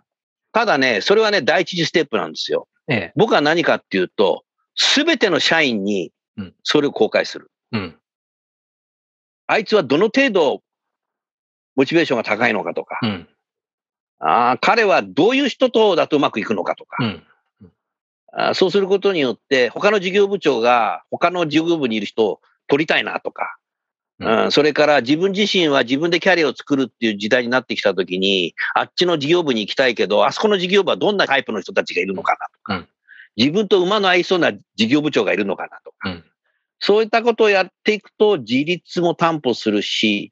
[0.54, 2.68] ただね、それはね、第一次ステップなんですよ。
[2.88, 3.14] ええ。
[3.16, 4.44] 僕は何かっていうと、
[4.76, 7.52] すべての社員にうんそれを公開する。
[7.72, 7.96] うん。
[9.48, 10.62] あいつはどの程度
[11.76, 13.28] モチベーションが高いのかとか、うん。
[14.20, 17.24] あー彼はどういう人とだとうまくいくのかとか、うん。
[18.34, 23.58] あーそうすることによって、他の事業部長が他の事業部にいる人を取りたいなとか、
[24.20, 24.44] うん。
[24.46, 32.88] うんそれから自分自身は自分でキャリアを作るっていう時代になってきたときに、あっちの事業部に行きたいけど、あそこの事業部はどんなタイプの人たちがいるのかなとか、うん。
[33.36, 36.24] 自分と馬の合いそうな事業部長がいるのかなとか、うん。
[36.80, 40.32] そういったことをやっていくと自立も担保するし、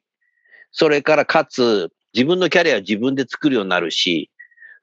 [0.72, 4.30] それからかつ自分のキャリアを自分で作るようになるし、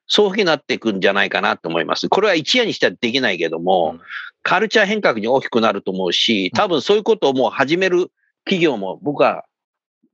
[0.06, 2.08] そういうふうになっていくんじゃないかなと思います。
[2.08, 4.00] これは一夜にしてはできないけども、うん
[4.44, 8.12] カルチャー変革に大きくなると思うし、多分そういうことをもう始める
[8.44, 9.46] 企業も僕は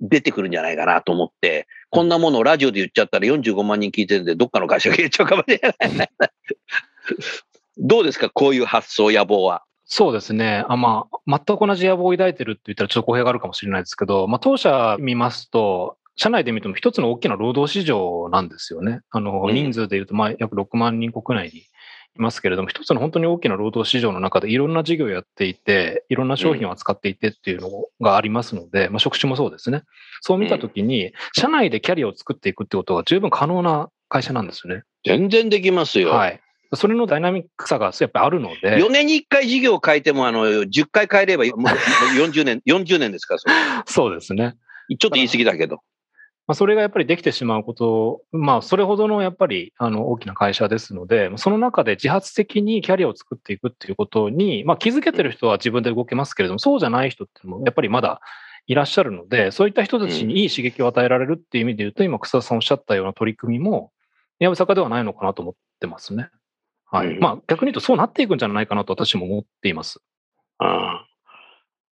[0.01, 6.11] 出てくるんじゃないかなと思って、こんなものをラジオで言っちゃったら45万人聞いてるんで、どっかの会社が言っちゃうかもしれない。
[7.77, 9.65] どうですかこういう発想、野望は？
[9.85, 10.65] そうですね。
[10.69, 19.01] あまあ、全く同じ野望を抱いてるって言ったらちょっと語弊があるかもしれないですけど、まあ、当社見ますと、社内で見ても一つの大きな労働市場なんですよね。
[19.11, 21.67] あの、うん人数で言うと、まあ、約6万人国内にい
[22.17, 27.71] ますけれども、一つの本当に大きな労働市場の中でいろんな事業をやっていて、いろんな商品を扱っていてっていうの
[28.03, 29.83] がありますので、まあ、職種もそうですね。
[30.21, 34.83] そう見たときに、社内でキャリアを作っていくってことが十分可能な会社なんですよね。
[35.07, 36.11] 全然できますよ。
[36.11, 36.41] はい。
[36.75, 38.77] それのダイナミックさがやっぱりあるので。
[38.77, 43.55] 4年に1回事業を変えても、あの、10回変えれば、もう40年、40年ですから、それ
[43.87, 44.57] そうですね。
[44.99, 45.81] ちょっと言い過ぎだけど。
[46.51, 58.21] まあ、それがやっぱりできてしまうこと、まあ、それほどのやっぱりあの大きな会社ですので、その中で自発的にキャリアを作っていくっていうことに、まあ、気づけてる人は自分で動けますけれども、そうじゃない人ってもやっぱりまだ
[58.67, 63.93] いらっしゃるので、そういった人たちにいい刺激を与えられるっていう意味で言うと、今、草田さんおっしゃったような取り組みも、
[64.41, 66.31] やぶさかではないのかなと思ってますね。
[66.91, 67.15] はい。
[67.15, 70.01] うんまあ、逆に言うとそうなっていくんじゃないかなと私も思っています。
[70.59, 71.10] うん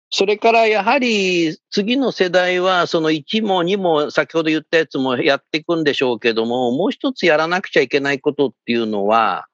[0.09, 9.47] それからやはり次の世代はその1も2も先ほど言ったやつもやっていくんでしょうけども、もう一つやらなくちゃいけないことっていうのは、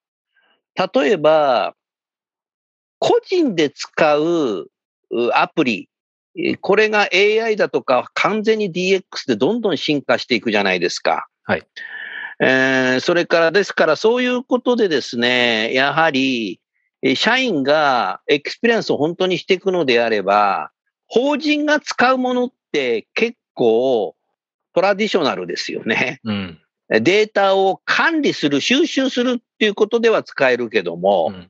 [0.76, 1.76] 例えば、
[3.00, 4.70] 個人で使う
[5.14, 5.90] うアプリ、
[6.38, 11.28] えーこれが AI だとか完全に DX でどんどん進化していくじゃないですか。
[11.44, 11.64] はい。
[12.40, 16.63] えーそれからですからそういうことでですね、やはり、えー
[17.16, 20.72] 社員がエクスペリエンスを本当にしていくのであれば、
[21.08, 24.16] 法人が使うものって結構
[24.74, 26.20] トラディショナルですよね。
[26.24, 26.60] うん。
[26.90, 31.50] データを管理する、収集するっていうことでは使えるけども、うん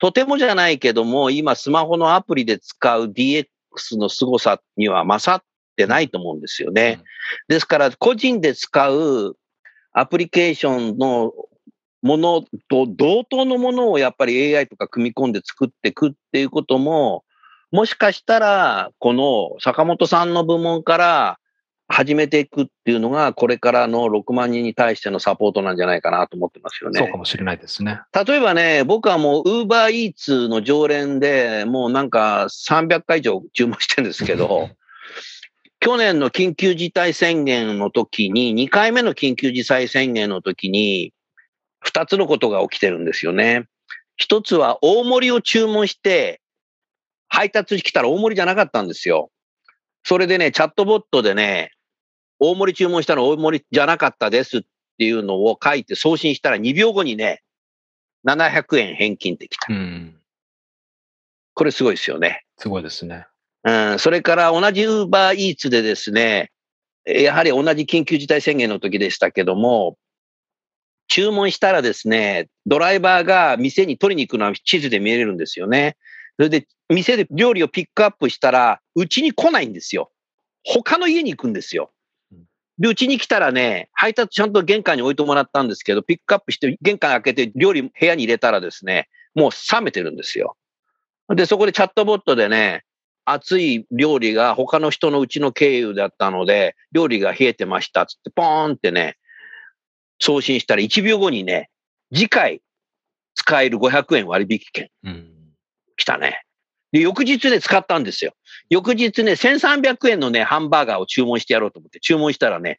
[0.00, 3.46] とてもじゃないけども、今スマホのアプリで使う DX
[3.98, 5.44] の凄さには勝っ
[5.76, 7.00] てないと思うんですよね。
[7.00, 7.04] うん
[7.48, 9.36] ですから、個人で使う
[9.92, 11.32] アプリケーションの
[12.02, 17.24] ものと同等のものをやっぱり AI とか組み込んで作っていくっていうことも、
[17.72, 21.38] もしかしたら、この坂本さんの部門から
[21.92, 26.98] 始めていくっていうのが、これからの6万人に対してのサポートなんじゃないかなと思ってますよね。
[26.98, 28.00] そうかもしれないですね。
[28.26, 34.70] 例えばね、僕はもう、ウーバーイーツの常連で、もうなんか300回以上注文してるんですけど、
[35.80, 41.12] 去年の緊急事態宣言の時に、2回目の緊急事態宣言の時に、
[41.86, 43.66] 2つのことが起きてるんですよね。
[44.16, 46.40] 一つは大盛りを注文して、
[47.28, 49.30] 配達来たら大盛りじゃなかったんですよ。
[50.04, 51.72] それでね、チャットボットでね、
[52.38, 54.60] 大盛り注文したの大盛りじゃなかったですっ
[54.98, 57.42] ていうのを書いて送信したら2秒後にね、
[58.26, 59.72] 700円返金ってきた。
[59.72, 60.16] うん。
[61.54, 62.44] これすごいですよね。
[62.58, 63.26] すごいですね。
[63.64, 66.50] うん、それから同じウーバーイーツでですね、
[67.04, 69.96] えやはり同じ緊急事態宣言の時でしたけども、
[71.10, 75.96] 注文したらですね、ドライバーが店に取りに行くのは地図で見えるんですよね。
[76.36, 80.12] それで、店で料理をピックアップしたら、うちに来ないんですよ。
[80.64, 81.90] 他の家に行くんですよ。
[82.78, 90.56] で、うちに来たらね、配達ちゃんと玄関に置いてもらったんですけど、ピックアップして玄関開けて料理部屋に入れたらですね、もう冷めてるんですよ。
[91.28, 92.84] で、そこでチャットボットでね、
[93.24, 99.16] 熱い料理が他の人のうちの経由だったので、料理が冷えてましたっつって、ポーンってね、
[100.20, 101.70] 送信したら1秒後にね、
[102.12, 102.62] 次回
[103.34, 105.30] 使える500円割引券うん。
[105.96, 106.42] 来たね。
[106.92, 108.32] で、翌日ね、使ったんですよ。
[108.68, 112.78] 翌日ね、1300円のね、ハンバーガーを注文してやろうと思って注文したらね、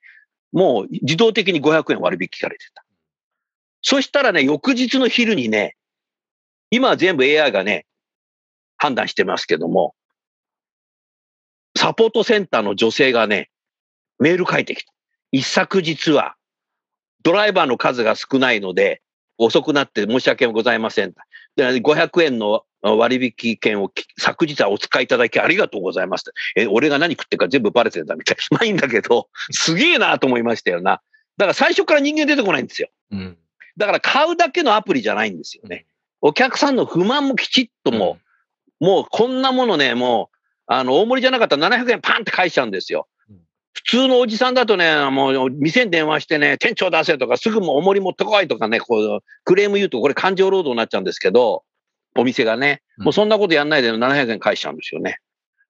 [0.52, 2.84] もう自動的に500円割引されてた。
[3.82, 5.76] そしたらね、翌日の昼にね、
[6.70, 7.86] 今は全部 AI がね、
[8.78, 9.96] 判断してますけども、
[11.78, 13.50] サポートセンターの女性がね、
[14.20, 14.92] メール書いてきた。
[15.32, 16.36] 一昨日は、
[17.24, 19.02] ドライバーの数が少ないので、
[19.38, 21.14] 遅くなって申し訳ございません。
[21.56, 26.32] で500円の割引券をき昨日はお使いいただきありがとうございます。
[26.56, 28.44] え、俺が何食ってるか全部バレてんだみたいな。
[28.58, 31.02] まあいいんだけど、すげえなと思いましたよな。
[31.38, 32.90] だから最初から人間出てこないんですよ。
[33.12, 33.38] うん。
[33.78, 35.86] だから買うだけのアプリじゃないんですよね。
[36.22, 38.20] お客さんの不満もきちっとも
[38.80, 43.11] う、もうこんなものね、もう、あの、大盛りじゃなかったら700円パンって返しちゃうんですようん。
[43.74, 51.64] 普通のおじさんだとね、もう店に電話してね、店長出せとか、すぐもう重り持ってこいとかね、こう、クレーム言うとこれ感情労働になっちゃうんですけど、
[52.16, 55.20] お店がね、うんもうそんなことやんないで700円返しちゃうんですよね。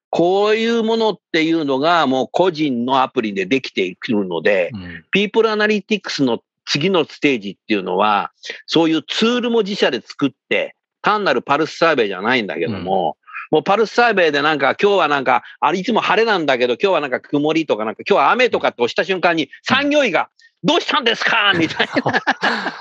[0.10, 5.06] こういうものっていうのがもう個人のアプリでできてくるので、うん。
[5.12, 8.32] ピープルアナリティクスの次のステージっていうのは、
[8.66, 13.18] そういうツールも自社で作って、単なるパルスサーベイじゃないんだけども、
[13.52, 20.30] もうパルスサーベイでなんか今日はなんか、あれいつも晴れなんだけど今日はなんか曇りとかなんか今日は雨とかって押した瞬間に産業医が
[20.64, 21.54] どうしたんですか？
[21.56, 22.74] みたいな。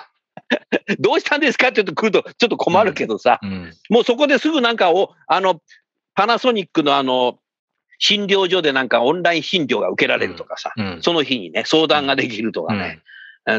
[0.99, 3.73] どうしたんですかって言うと来るとちょっと困るけどさ、うん。
[3.89, 5.61] もうそこですぐなんかを、あの、
[6.15, 7.39] パナソニックのあの、
[7.99, 10.99] 診療所でなんかオンライン診療が受けられるとかさ、うん。
[11.03, 13.01] その日にね、相談ができるとかね。
[13.05, 13.11] うん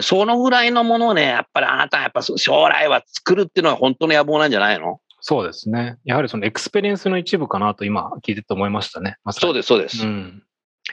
[0.03, 5.00] そのぐらいのものをね、やっぱりあなたはやっぱ将来は作るっていうのは本当の野望なんじゃないの？
[5.21, 5.97] そうですね。
[6.03, 9.15] やはりその experience の一部かなと今聞いてて思いましたね。
[9.23, 10.03] まそうです、そうです。
[10.05, 10.43] うん。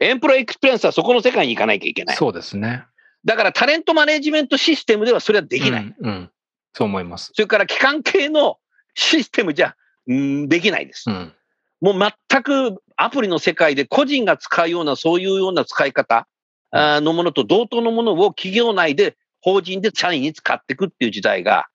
[0.01, 2.17] employee experience はそこの世界に行かなきゃいけない。
[2.17, 2.85] そうですね。
[3.25, 5.95] だからタレントマネジメントシステムではそれはできない。
[5.99, 6.09] うん。
[6.09, 6.31] うん
[6.75, 7.33] そう思います。
[7.35, 8.59] それから基幹系の
[8.95, 9.75] システムじゃ、
[10.07, 11.05] うん、できないです。
[11.09, 11.33] うん。
[11.81, 16.29] もう全くアプリの世界で個人が使うようなそういうような使い方
[16.73, 21.67] のものと同等のものを企業内で法人で社員に使っていくっていう時代が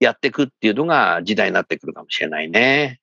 [0.00, 3.00] やっていくっていうのが時代になってくるかもしれないね。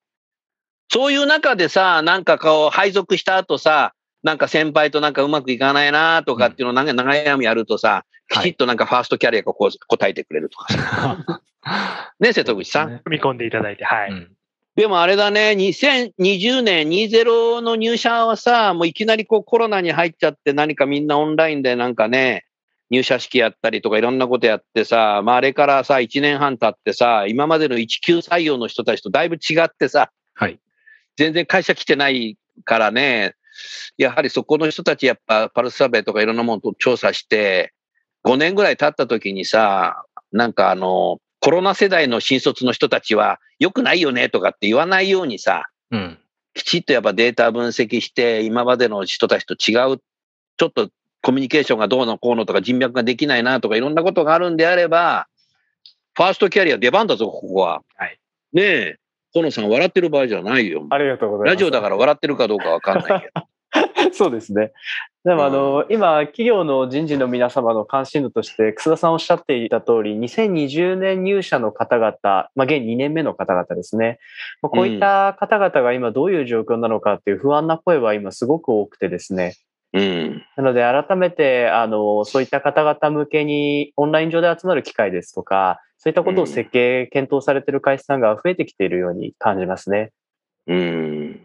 [0.89, 11.41] そういう中でさ、なんかこう配属した後さ、なんか先輩となんかうまくいかないなとかっていうのをなんか長い悩みやるとさ、きちっとなんかファーストキャリアがこう答えてくれるとかさ。
[12.19, 12.89] ね、瀬戸口さん。
[12.89, 14.11] ね踏み込んでいただいて、はい。
[14.11, 14.31] うん
[14.75, 22.45] でもあれだね、2020年20の入社はさ、もういきなりこうコロナに入っちゃって何かみんなオンラインでなんかね、
[22.91, 30.59] 入社式やったりとかいろんなことやってさ、まああれからさ、1年半経ってさ、今までの1級採用の人たちとだいぶ違ってさ、はい。
[31.15, 33.35] 全然会社来てないからね、
[33.97, 37.73] やはりそこの人たちやっぱパルスサーベイとかいろんなものと調査して、
[38.25, 46.19] 5年ぐらい経った時にさ、なんかあの、コロナ世代の新卒の人たちは良くないよねとかって言わないようにさ、うん。
[46.53, 49.97] きちっとやっぱデータ分析して、今までの人たちと違う、
[50.57, 50.89] ちょっと
[51.21, 55.27] コミュニケーションがどうのこうのとか人脈ができないなとかいろんなことがあるんであれば、
[56.13, 57.81] ファーストキャリア出番だぞ、ここは。
[57.95, 58.17] はい
[58.53, 58.97] ねえ、
[59.33, 60.85] 河野さん笑ってる場合じゃないよ。
[60.89, 61.53] ありがとうございます。
[61.53, 63.47] ラジオだから笑ってるかどうかわかんないけど。
[64.11, 64.73] そうですね。
[65.23, 74.19] でも、あの、今、企業の人事の皆様の関心度として、楠田さんおっしゃっていた通り、2020年入社の方々、まあ、現2年目の方々ですね。
[74.61, 79.55] まあこういった方々が今どういう状況なのかっていう不安な声は今すごく多くてですね。
[79.93, 80.45] うん。
[80.55, 90.11] なので、改めて、あの、そういった方々向けにオンライン上で集まる機会ですとか、そういったことを設計、検討されている会社さんが増えてきているように感じますね。
[90.67, 91.39] うん。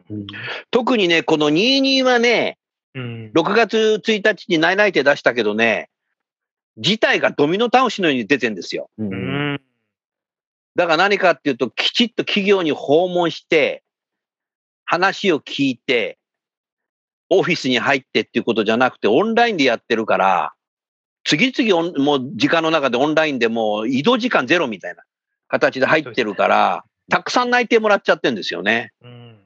[0.71, 2.59] 特にね、この22はね、
[2.95, 3.33] うん。
[3.35, 5.91] 6月1日に内々定出したけどね、
[6.79, 8.91] 事態がドミノ倒しのように出てんですよ。
[8.99, 9.17] うんう
[9.55, 9.61] ん。
[10.77, 13.83] だから何かっていうと、きちっと企業に訪問して、
[14.85, 16.19] 話を聞いて、
[17.31, 20.53] オフィスに入ってっていうことじゃなくて、オンラインでやってるから、
[21.25, 25.03] 次々オンもう時間の中でオンラインでもう移動時間ゼロみたいな
[25.49, 28.93] 形で入ってるから、たくさん内定もらっちゃってるんですよね。
[29.03, 29.39] うん。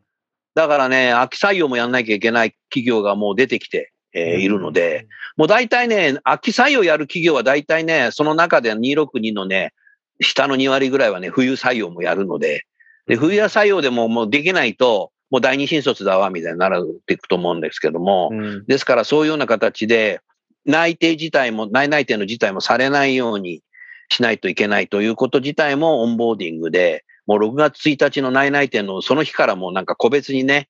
[0.55, 5.07] だからね、秋採用もやんなきゃいけない企業がもう出てきて、えーいるので、
[5.37, 9.73] もう大体ね、秋採用やる企業は大体ね、その中で262のね、
[10.21, 12.65] 下の2割ぐらいはね、冬採用もやるので、
[13.07, 20.21] で、冬採用でももうできないと、もう第二新卒だわ、みたいになっていくと思うんですけども、うんですからそういうような形で、
[20.67, 23.63] 内定自体も、内内定の自体もされないように
[24.11, 30.69] しないといけないということ自体もオンボーディングで、もう6月1日の内内定のその日からもうなんか個別にね、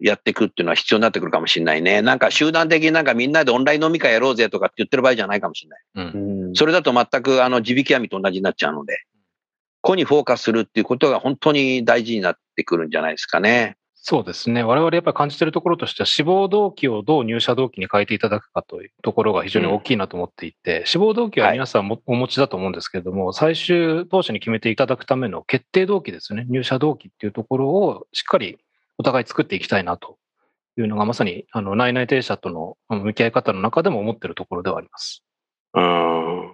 [0.00, 2.02] やっていくっていうのは必要になってくるかもしれないね。
[2.02, 6.12] なんか集団的になんかみんなでオンライン飲み会やろうぜとかって言ってる場合じゃないかもしれない。
[6.12, 6.22] うん。
[6.22, 9.02] うんそれだと全くあの地引き網と同じになっちゃうので、
[9.80, 13.76] ここにフォーカスするっていうことが本当に大事になってくるんじゃないですかね。
[14.10, 14.62] そうですね。
[14.62, 26.46] 我々やっぱり感じているところとしては、志望動機をどう入社動機に変えていただくかというところが非常に大きいなと思っていて、志望動機は皆さんもお持ちだと思うんですけれども、最終当初に決めていただくための決定動機ですね。
[26.48, 28.58] 入社動機っていうところをしっかり
[28.98, 30.16] お互い作っていきたいなと
[30.78, 35.24] いうのがまさに、あの、内々定者との向き合い方の中でも思っているところではあります。
[35.74, 36.52] うん。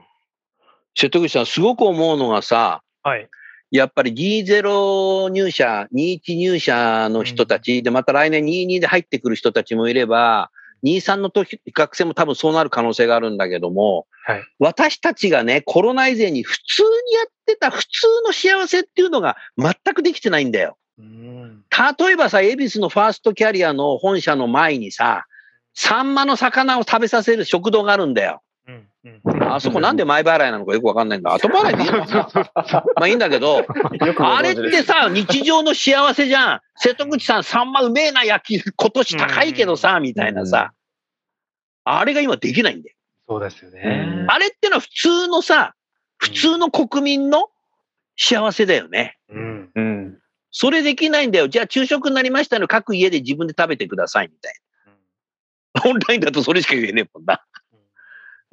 [0.97, 3.29] 瀬戸口さん、すごく思うのがさ、はい。
[3.71, 10.51] やっぱり D0 入社、21入社の人たち、で、また来年22で入ってくる人たちもいれば、
[10.85, 20.79] 23の時、学生も多分そうなる可能性があるんだけども、はい私たちがね、コロナ以前に普通にやってた普通の幸せっていうのが全くできてないんだよ。
[20.99, 21.65] うん。
[21.99, 25.27] 例えばさ、恵比寿のファーストキャリアの本社の前にさ、
[25.75, 28.41] サンマの魚を食べさせる食堂があるんだよ。
[29.41, 31.35] あそこなんで前払いなのかよくわかんないんだ。
[31.35, 33.67] 後払いでいいのかなまあいいんだけど、
[34.19, 36.61] あれってさ、日常の幸せじゃん。
[36.77, 40.73] 瀬戸口さん、サンマうめえな焼き、今年高いけどさ、みたいなさ。
[41.85, 42.97] あれが今できないんだよ。
[43.29, 44.27] そうですよね。
[44.29, 45.75] あれってのは普通のさ、
[46.17, 47.49] 普通の国民の
[48.17, 49.19] 幸せだよね。
[49.29, 49.71] うん。
[49.75, 50.19] うん。
[50.51, 51.49] それできないんだよ。
[51.49, 54.55] じゃあ昼食になりましたの各家で自分で食べてくださいみたい
[55.75, 55.91] な。
[55.91, 57.45] オンラインだとそれしか言えねえもんな。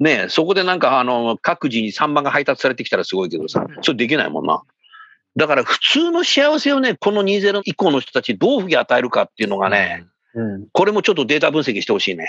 [0.02, 4.62] ねえ、そこでなんかあの、各自に3番が配達されてきたらすごいけどさ、それできないもんな。
[5.36, 10.66] だから普通の幸せをね、この20以降の人たちどういうふうに与えるかっていうのがね、うん。
[10.72, 12.26] これもちょっとデータ分析してほしいね。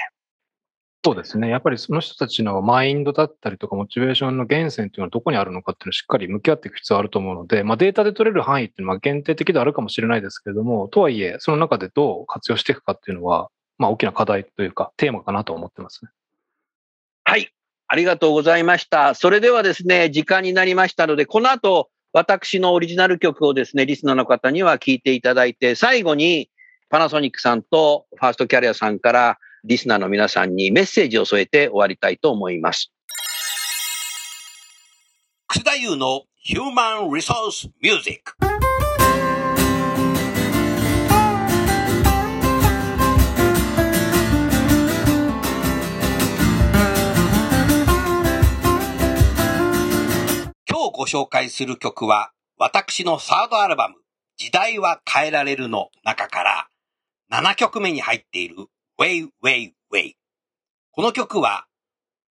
[1.03, 1.49] そうですね。
[1.49, 16.11] やっぱりその人たちのマインドだったりとか、モチベーションの源泉っていうのはどこにあるのかっていうのをしっかり向き合っていく必要があると思うので、まあ、データで取れる範囲っていうのは限定的ではあるかもしれないですけれども、とはいえ、その中でどう活用していくかっていうのは、まあ、大きな課題というか、テーマかなと思ってますね。
[17.93, 19.13] ありがとうございました。
[19.13, 26.49] それではですね、時間になりましたので、この後、私のオリジナル曲をですね、リスナーの方には聴いていただいて、最後に
[26.89, 32.91] パナソニックさんとファーストキャリアさんからリスナーの皆さんにメッセージを添えて終わりたいと思います。
[35.45, 38.72] 楠田優のヒューマンリソースミュージック。
[50.83, 53.95] 今日ご紹介する曲は、私のサードアルバム、
[54.35, 56.67] 時代は変えられるの中から、
[57.31, 58.55] 7曲目に入っている
[58.99, 60.15] Way Way Way。
[60.91, 61.67] この曲は、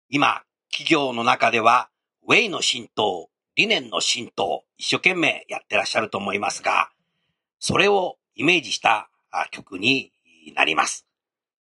[0.09, 1.91] 今、企業の中では、
[2.29, 6.91] Way の浸透、理念の浸透、一生懸命やってらっしゃると思いますが、
[7.61, 9.11] それをイメージした
[9.53, 10.11] 曲に
[10.57, 11.07] なります。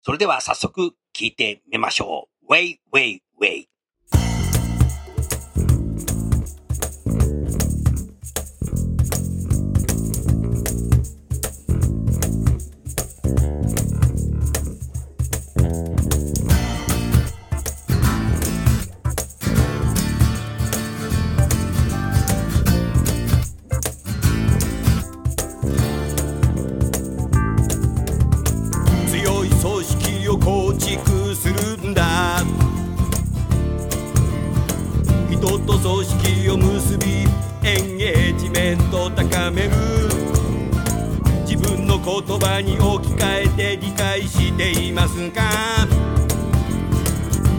[0.01, 2.53] それでは早速聴いてみましょう。
[2.53, 3.65] Way, way, way.
[42.39, 45.41] 葉に置き換えて理解していますか？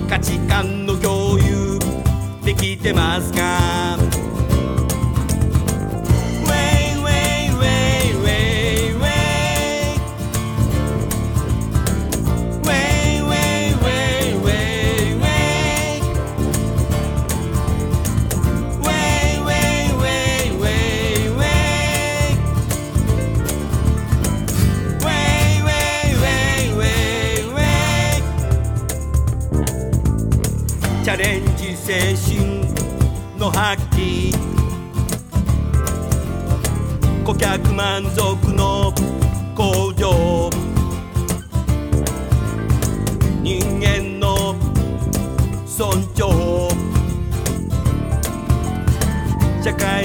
[0.08, 1.78] 価値観の共有
[2.44, 3.98] できてますか？
[37.40, 38.92] 客満足の
[39.56, 40.50] 向上
[43.42, 44.54] 人間の
[45.66, 46.68] 尊重。
[49.64, 50.04] 社会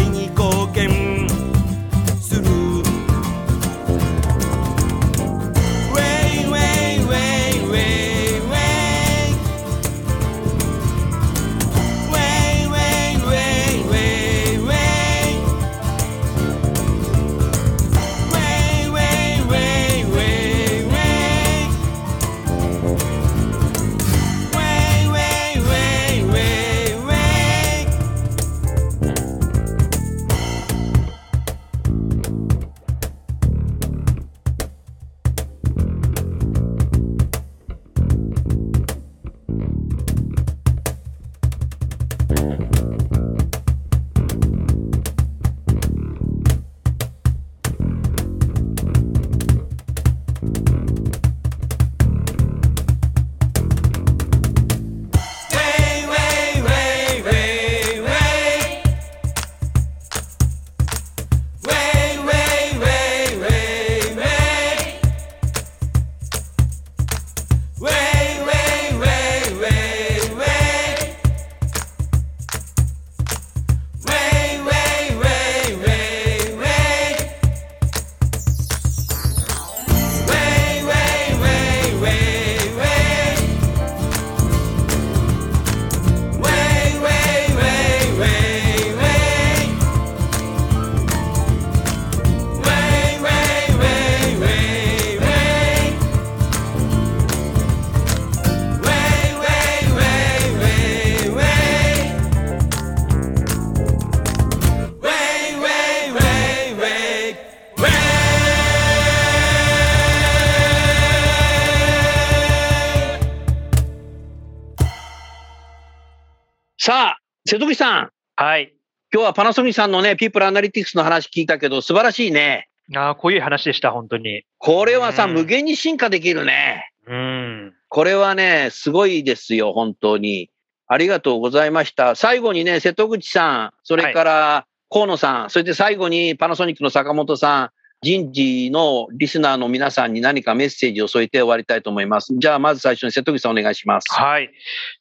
[119.35, 122.69] パナソニックさんのね、ピープルアナリティクスの話聞いたけど、素晴らしいね。
[122.95, 124.43] ああ、こういう話でした、本当に。
[124.59, 126.89] これはさ、うん無限に進化できるね。
[127.05, 127.73] うん。
[127.89, 130.51] これはね、すごいですよ、本当に。
[130.87, 132.15] ありがとうございました。
[132.15, 137.69] 最後にね、瀬戸口さん、それから河野さん、それで最後にパナソニックの坂本さん、
[138.01, 142.33] 人事のリスナーの皆さんに何かメッセージを添えて終わりたいと思います。
[142.37, 144.05] じゃあ、まず最初に瀬戸口さんお願いします。
[144.13, 144.51] はい。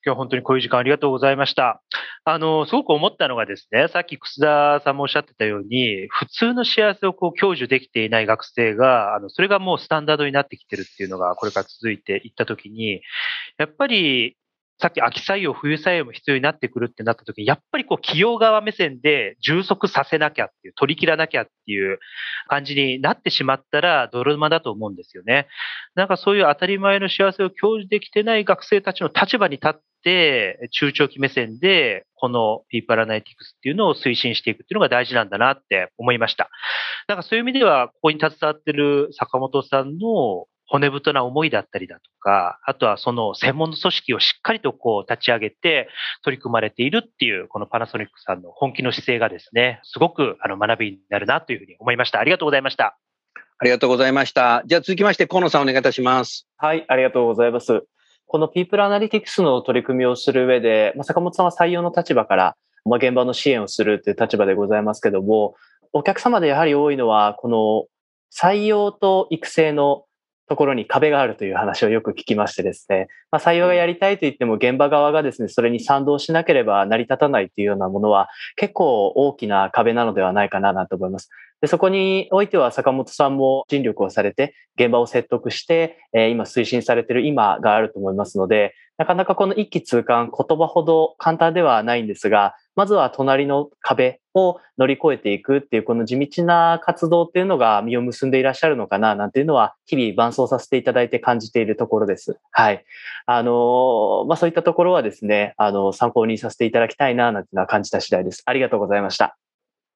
[0.05, 1.83] 今日本当にこういう時間ありがとうございました。
[2.25, 13.03] あの、すごく思ったのがですね、さっき楠田さんもおっしゃってたように、普通の幸せをこう享受できていない学生が、あの、それがもうスタンダードになってきてるっていうのが、これから続いていったときに、
[13.59, 14.37] やっぱり、
[14.81, 21.99] さっき秋採用、冬採用も必要になってくるってなったときに、やっぱりこう企業側目線で充足させなきゃっていう、取り切らなきゃっていう
[22.49, 25.47] 感じになってしまったら、泥沼だと思うんですよね。
[25.95, 36.51] なんかそういう当たり前の幸せを享受できてない学生たちの立場に立って、中長期目線で、このピーパラナイティクスっていうのを推進していくっていうのが大事なんだなって思いました。
[37.07, 45.89] なんかそういう意味では、ここに携わってる坂本さんの骨太な思いだったりだとか、あとはその専門の組織をしっかりとこう立ち上げて
[46.25, 52.19] 取り組まれているっていう、このパナソニックさんの本気の姿勢がですね、すごくあの学びになるなというふうに思いました。
[52.19, 52.99] ありがとうございました。
[53.59, 54.65] ありがとうございました。
[54.67, 56.49] じゃあ続きまして、河野さんお願いいたします。
[56.57, 57.85] はい、ありがとうございます。
[58.27, 65.55] この People Analytics の取り組みをする上で、まあ、坂本さんは採用の立場から、まあ、現場の支援をするという立場でございますけども、
[65.93, 67.87] お客様でやはり多いのは、この
[68.37, 70.07] 採用と育成の
[70.49, 81.31] ところに壁があるという話をよく聞きましてですね、まあ、採用がやりたいと言っても現場側がですね、それに賛同しなければ成り立たないというようなものは結構大きな壁なのではないかななんて思います。
[81.65, 102.39] でそこにおいては坂本さんも尽力をされて現場を説得して、えー今推進されている今があると思いますので、なかなかこの一気通貫言葉ほど簡単ではないんですが、まずは隣の壁を乗り越えていくっていうこの地道な活動っていうのが実を結んでいらっしゃるのかななんていうのは日々伴走させていただいて感じているところです。
[102.51, 102.85] はい。
[103.25, 108.43] あのまあ、そういったところはですね、あの、参考にさせていただきたいななんていうのは感じた次第です。
[108.45, 109.39] ありがとうございました。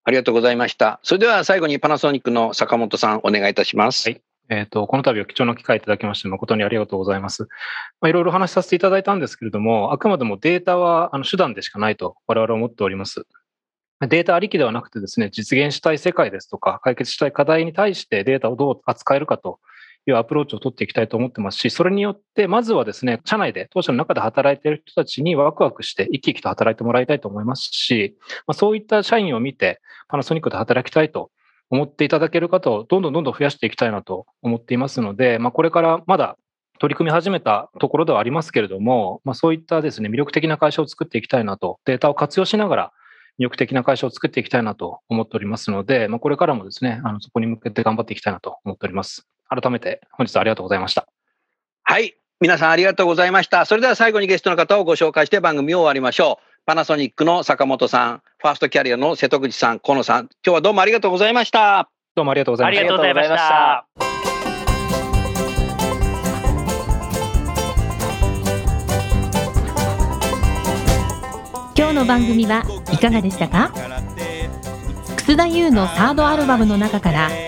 [0.09, 1.01] ありがとうございました。
[1.03, 4.09] それでは最後にパナソニックの坂本さんお願いいたします。
[4.09, 7.43] はいえっ、と、この度は貴重な機会いただきまして誠にありがとうございます。
[8.01, 13.27] まあ、いろいろお話しさせていただいたんですけれども、あくまでもデータはあの手段でしかないと我々は思っております。
[14.01, 19.61] データありきではなくてですね、実現したい世界ですとか、解決したい課題に対してデータをどう扱えるかと
[20.11, 31.31] いうアプローチを取っていきたいと思ってますし、それによって、まずはですね、社内で、当社の中で働いている人たちにワクワクして生き生きと働いてもらいたいと思いますし、まあ、そういった社員を見て、パナソニックで働きたいと
[31.71, 36.37] 思っていただける方をどんどんどんどん増やしていきたいなと思っていますので、まあ、これからまだ
[36.79, 42.93] 取り組み始めたところではありますけれども、まあ、そういったですね、魅力的な会社を作っていきたいなと、データを活用しながら
[43.39, 49.27] 魅力的な会社を作っていきたいなと思っておりますので、まあ、これからもですね、あのそこに向けて頑張っていきたいなと思っております。
[49.49, 51.07] 改めて本日はありがとうございました。
[51.83, 52.15] はい。
[52.41, 53.65] 皆さんありがとうございました。
[53.65, 56.45] それでは最後にゲストの方をご紹介して番組を終わりましょう。
[56.67, 61.89] パナソニックの坂本さん、ファーストキャリアの瀬戸口さん、河野さん、今日はどうもありがとうございました。
[62.15, 62.95] どうもありがとうございましたありが。
[62.95, 64.15] とうございましありがとうございま
[71.75, 71.75] た。
[71.75, 73.73] 今日の番組はいかがでしたか？
[75.17, 77.31] 楠田優のサードアルバムの中から「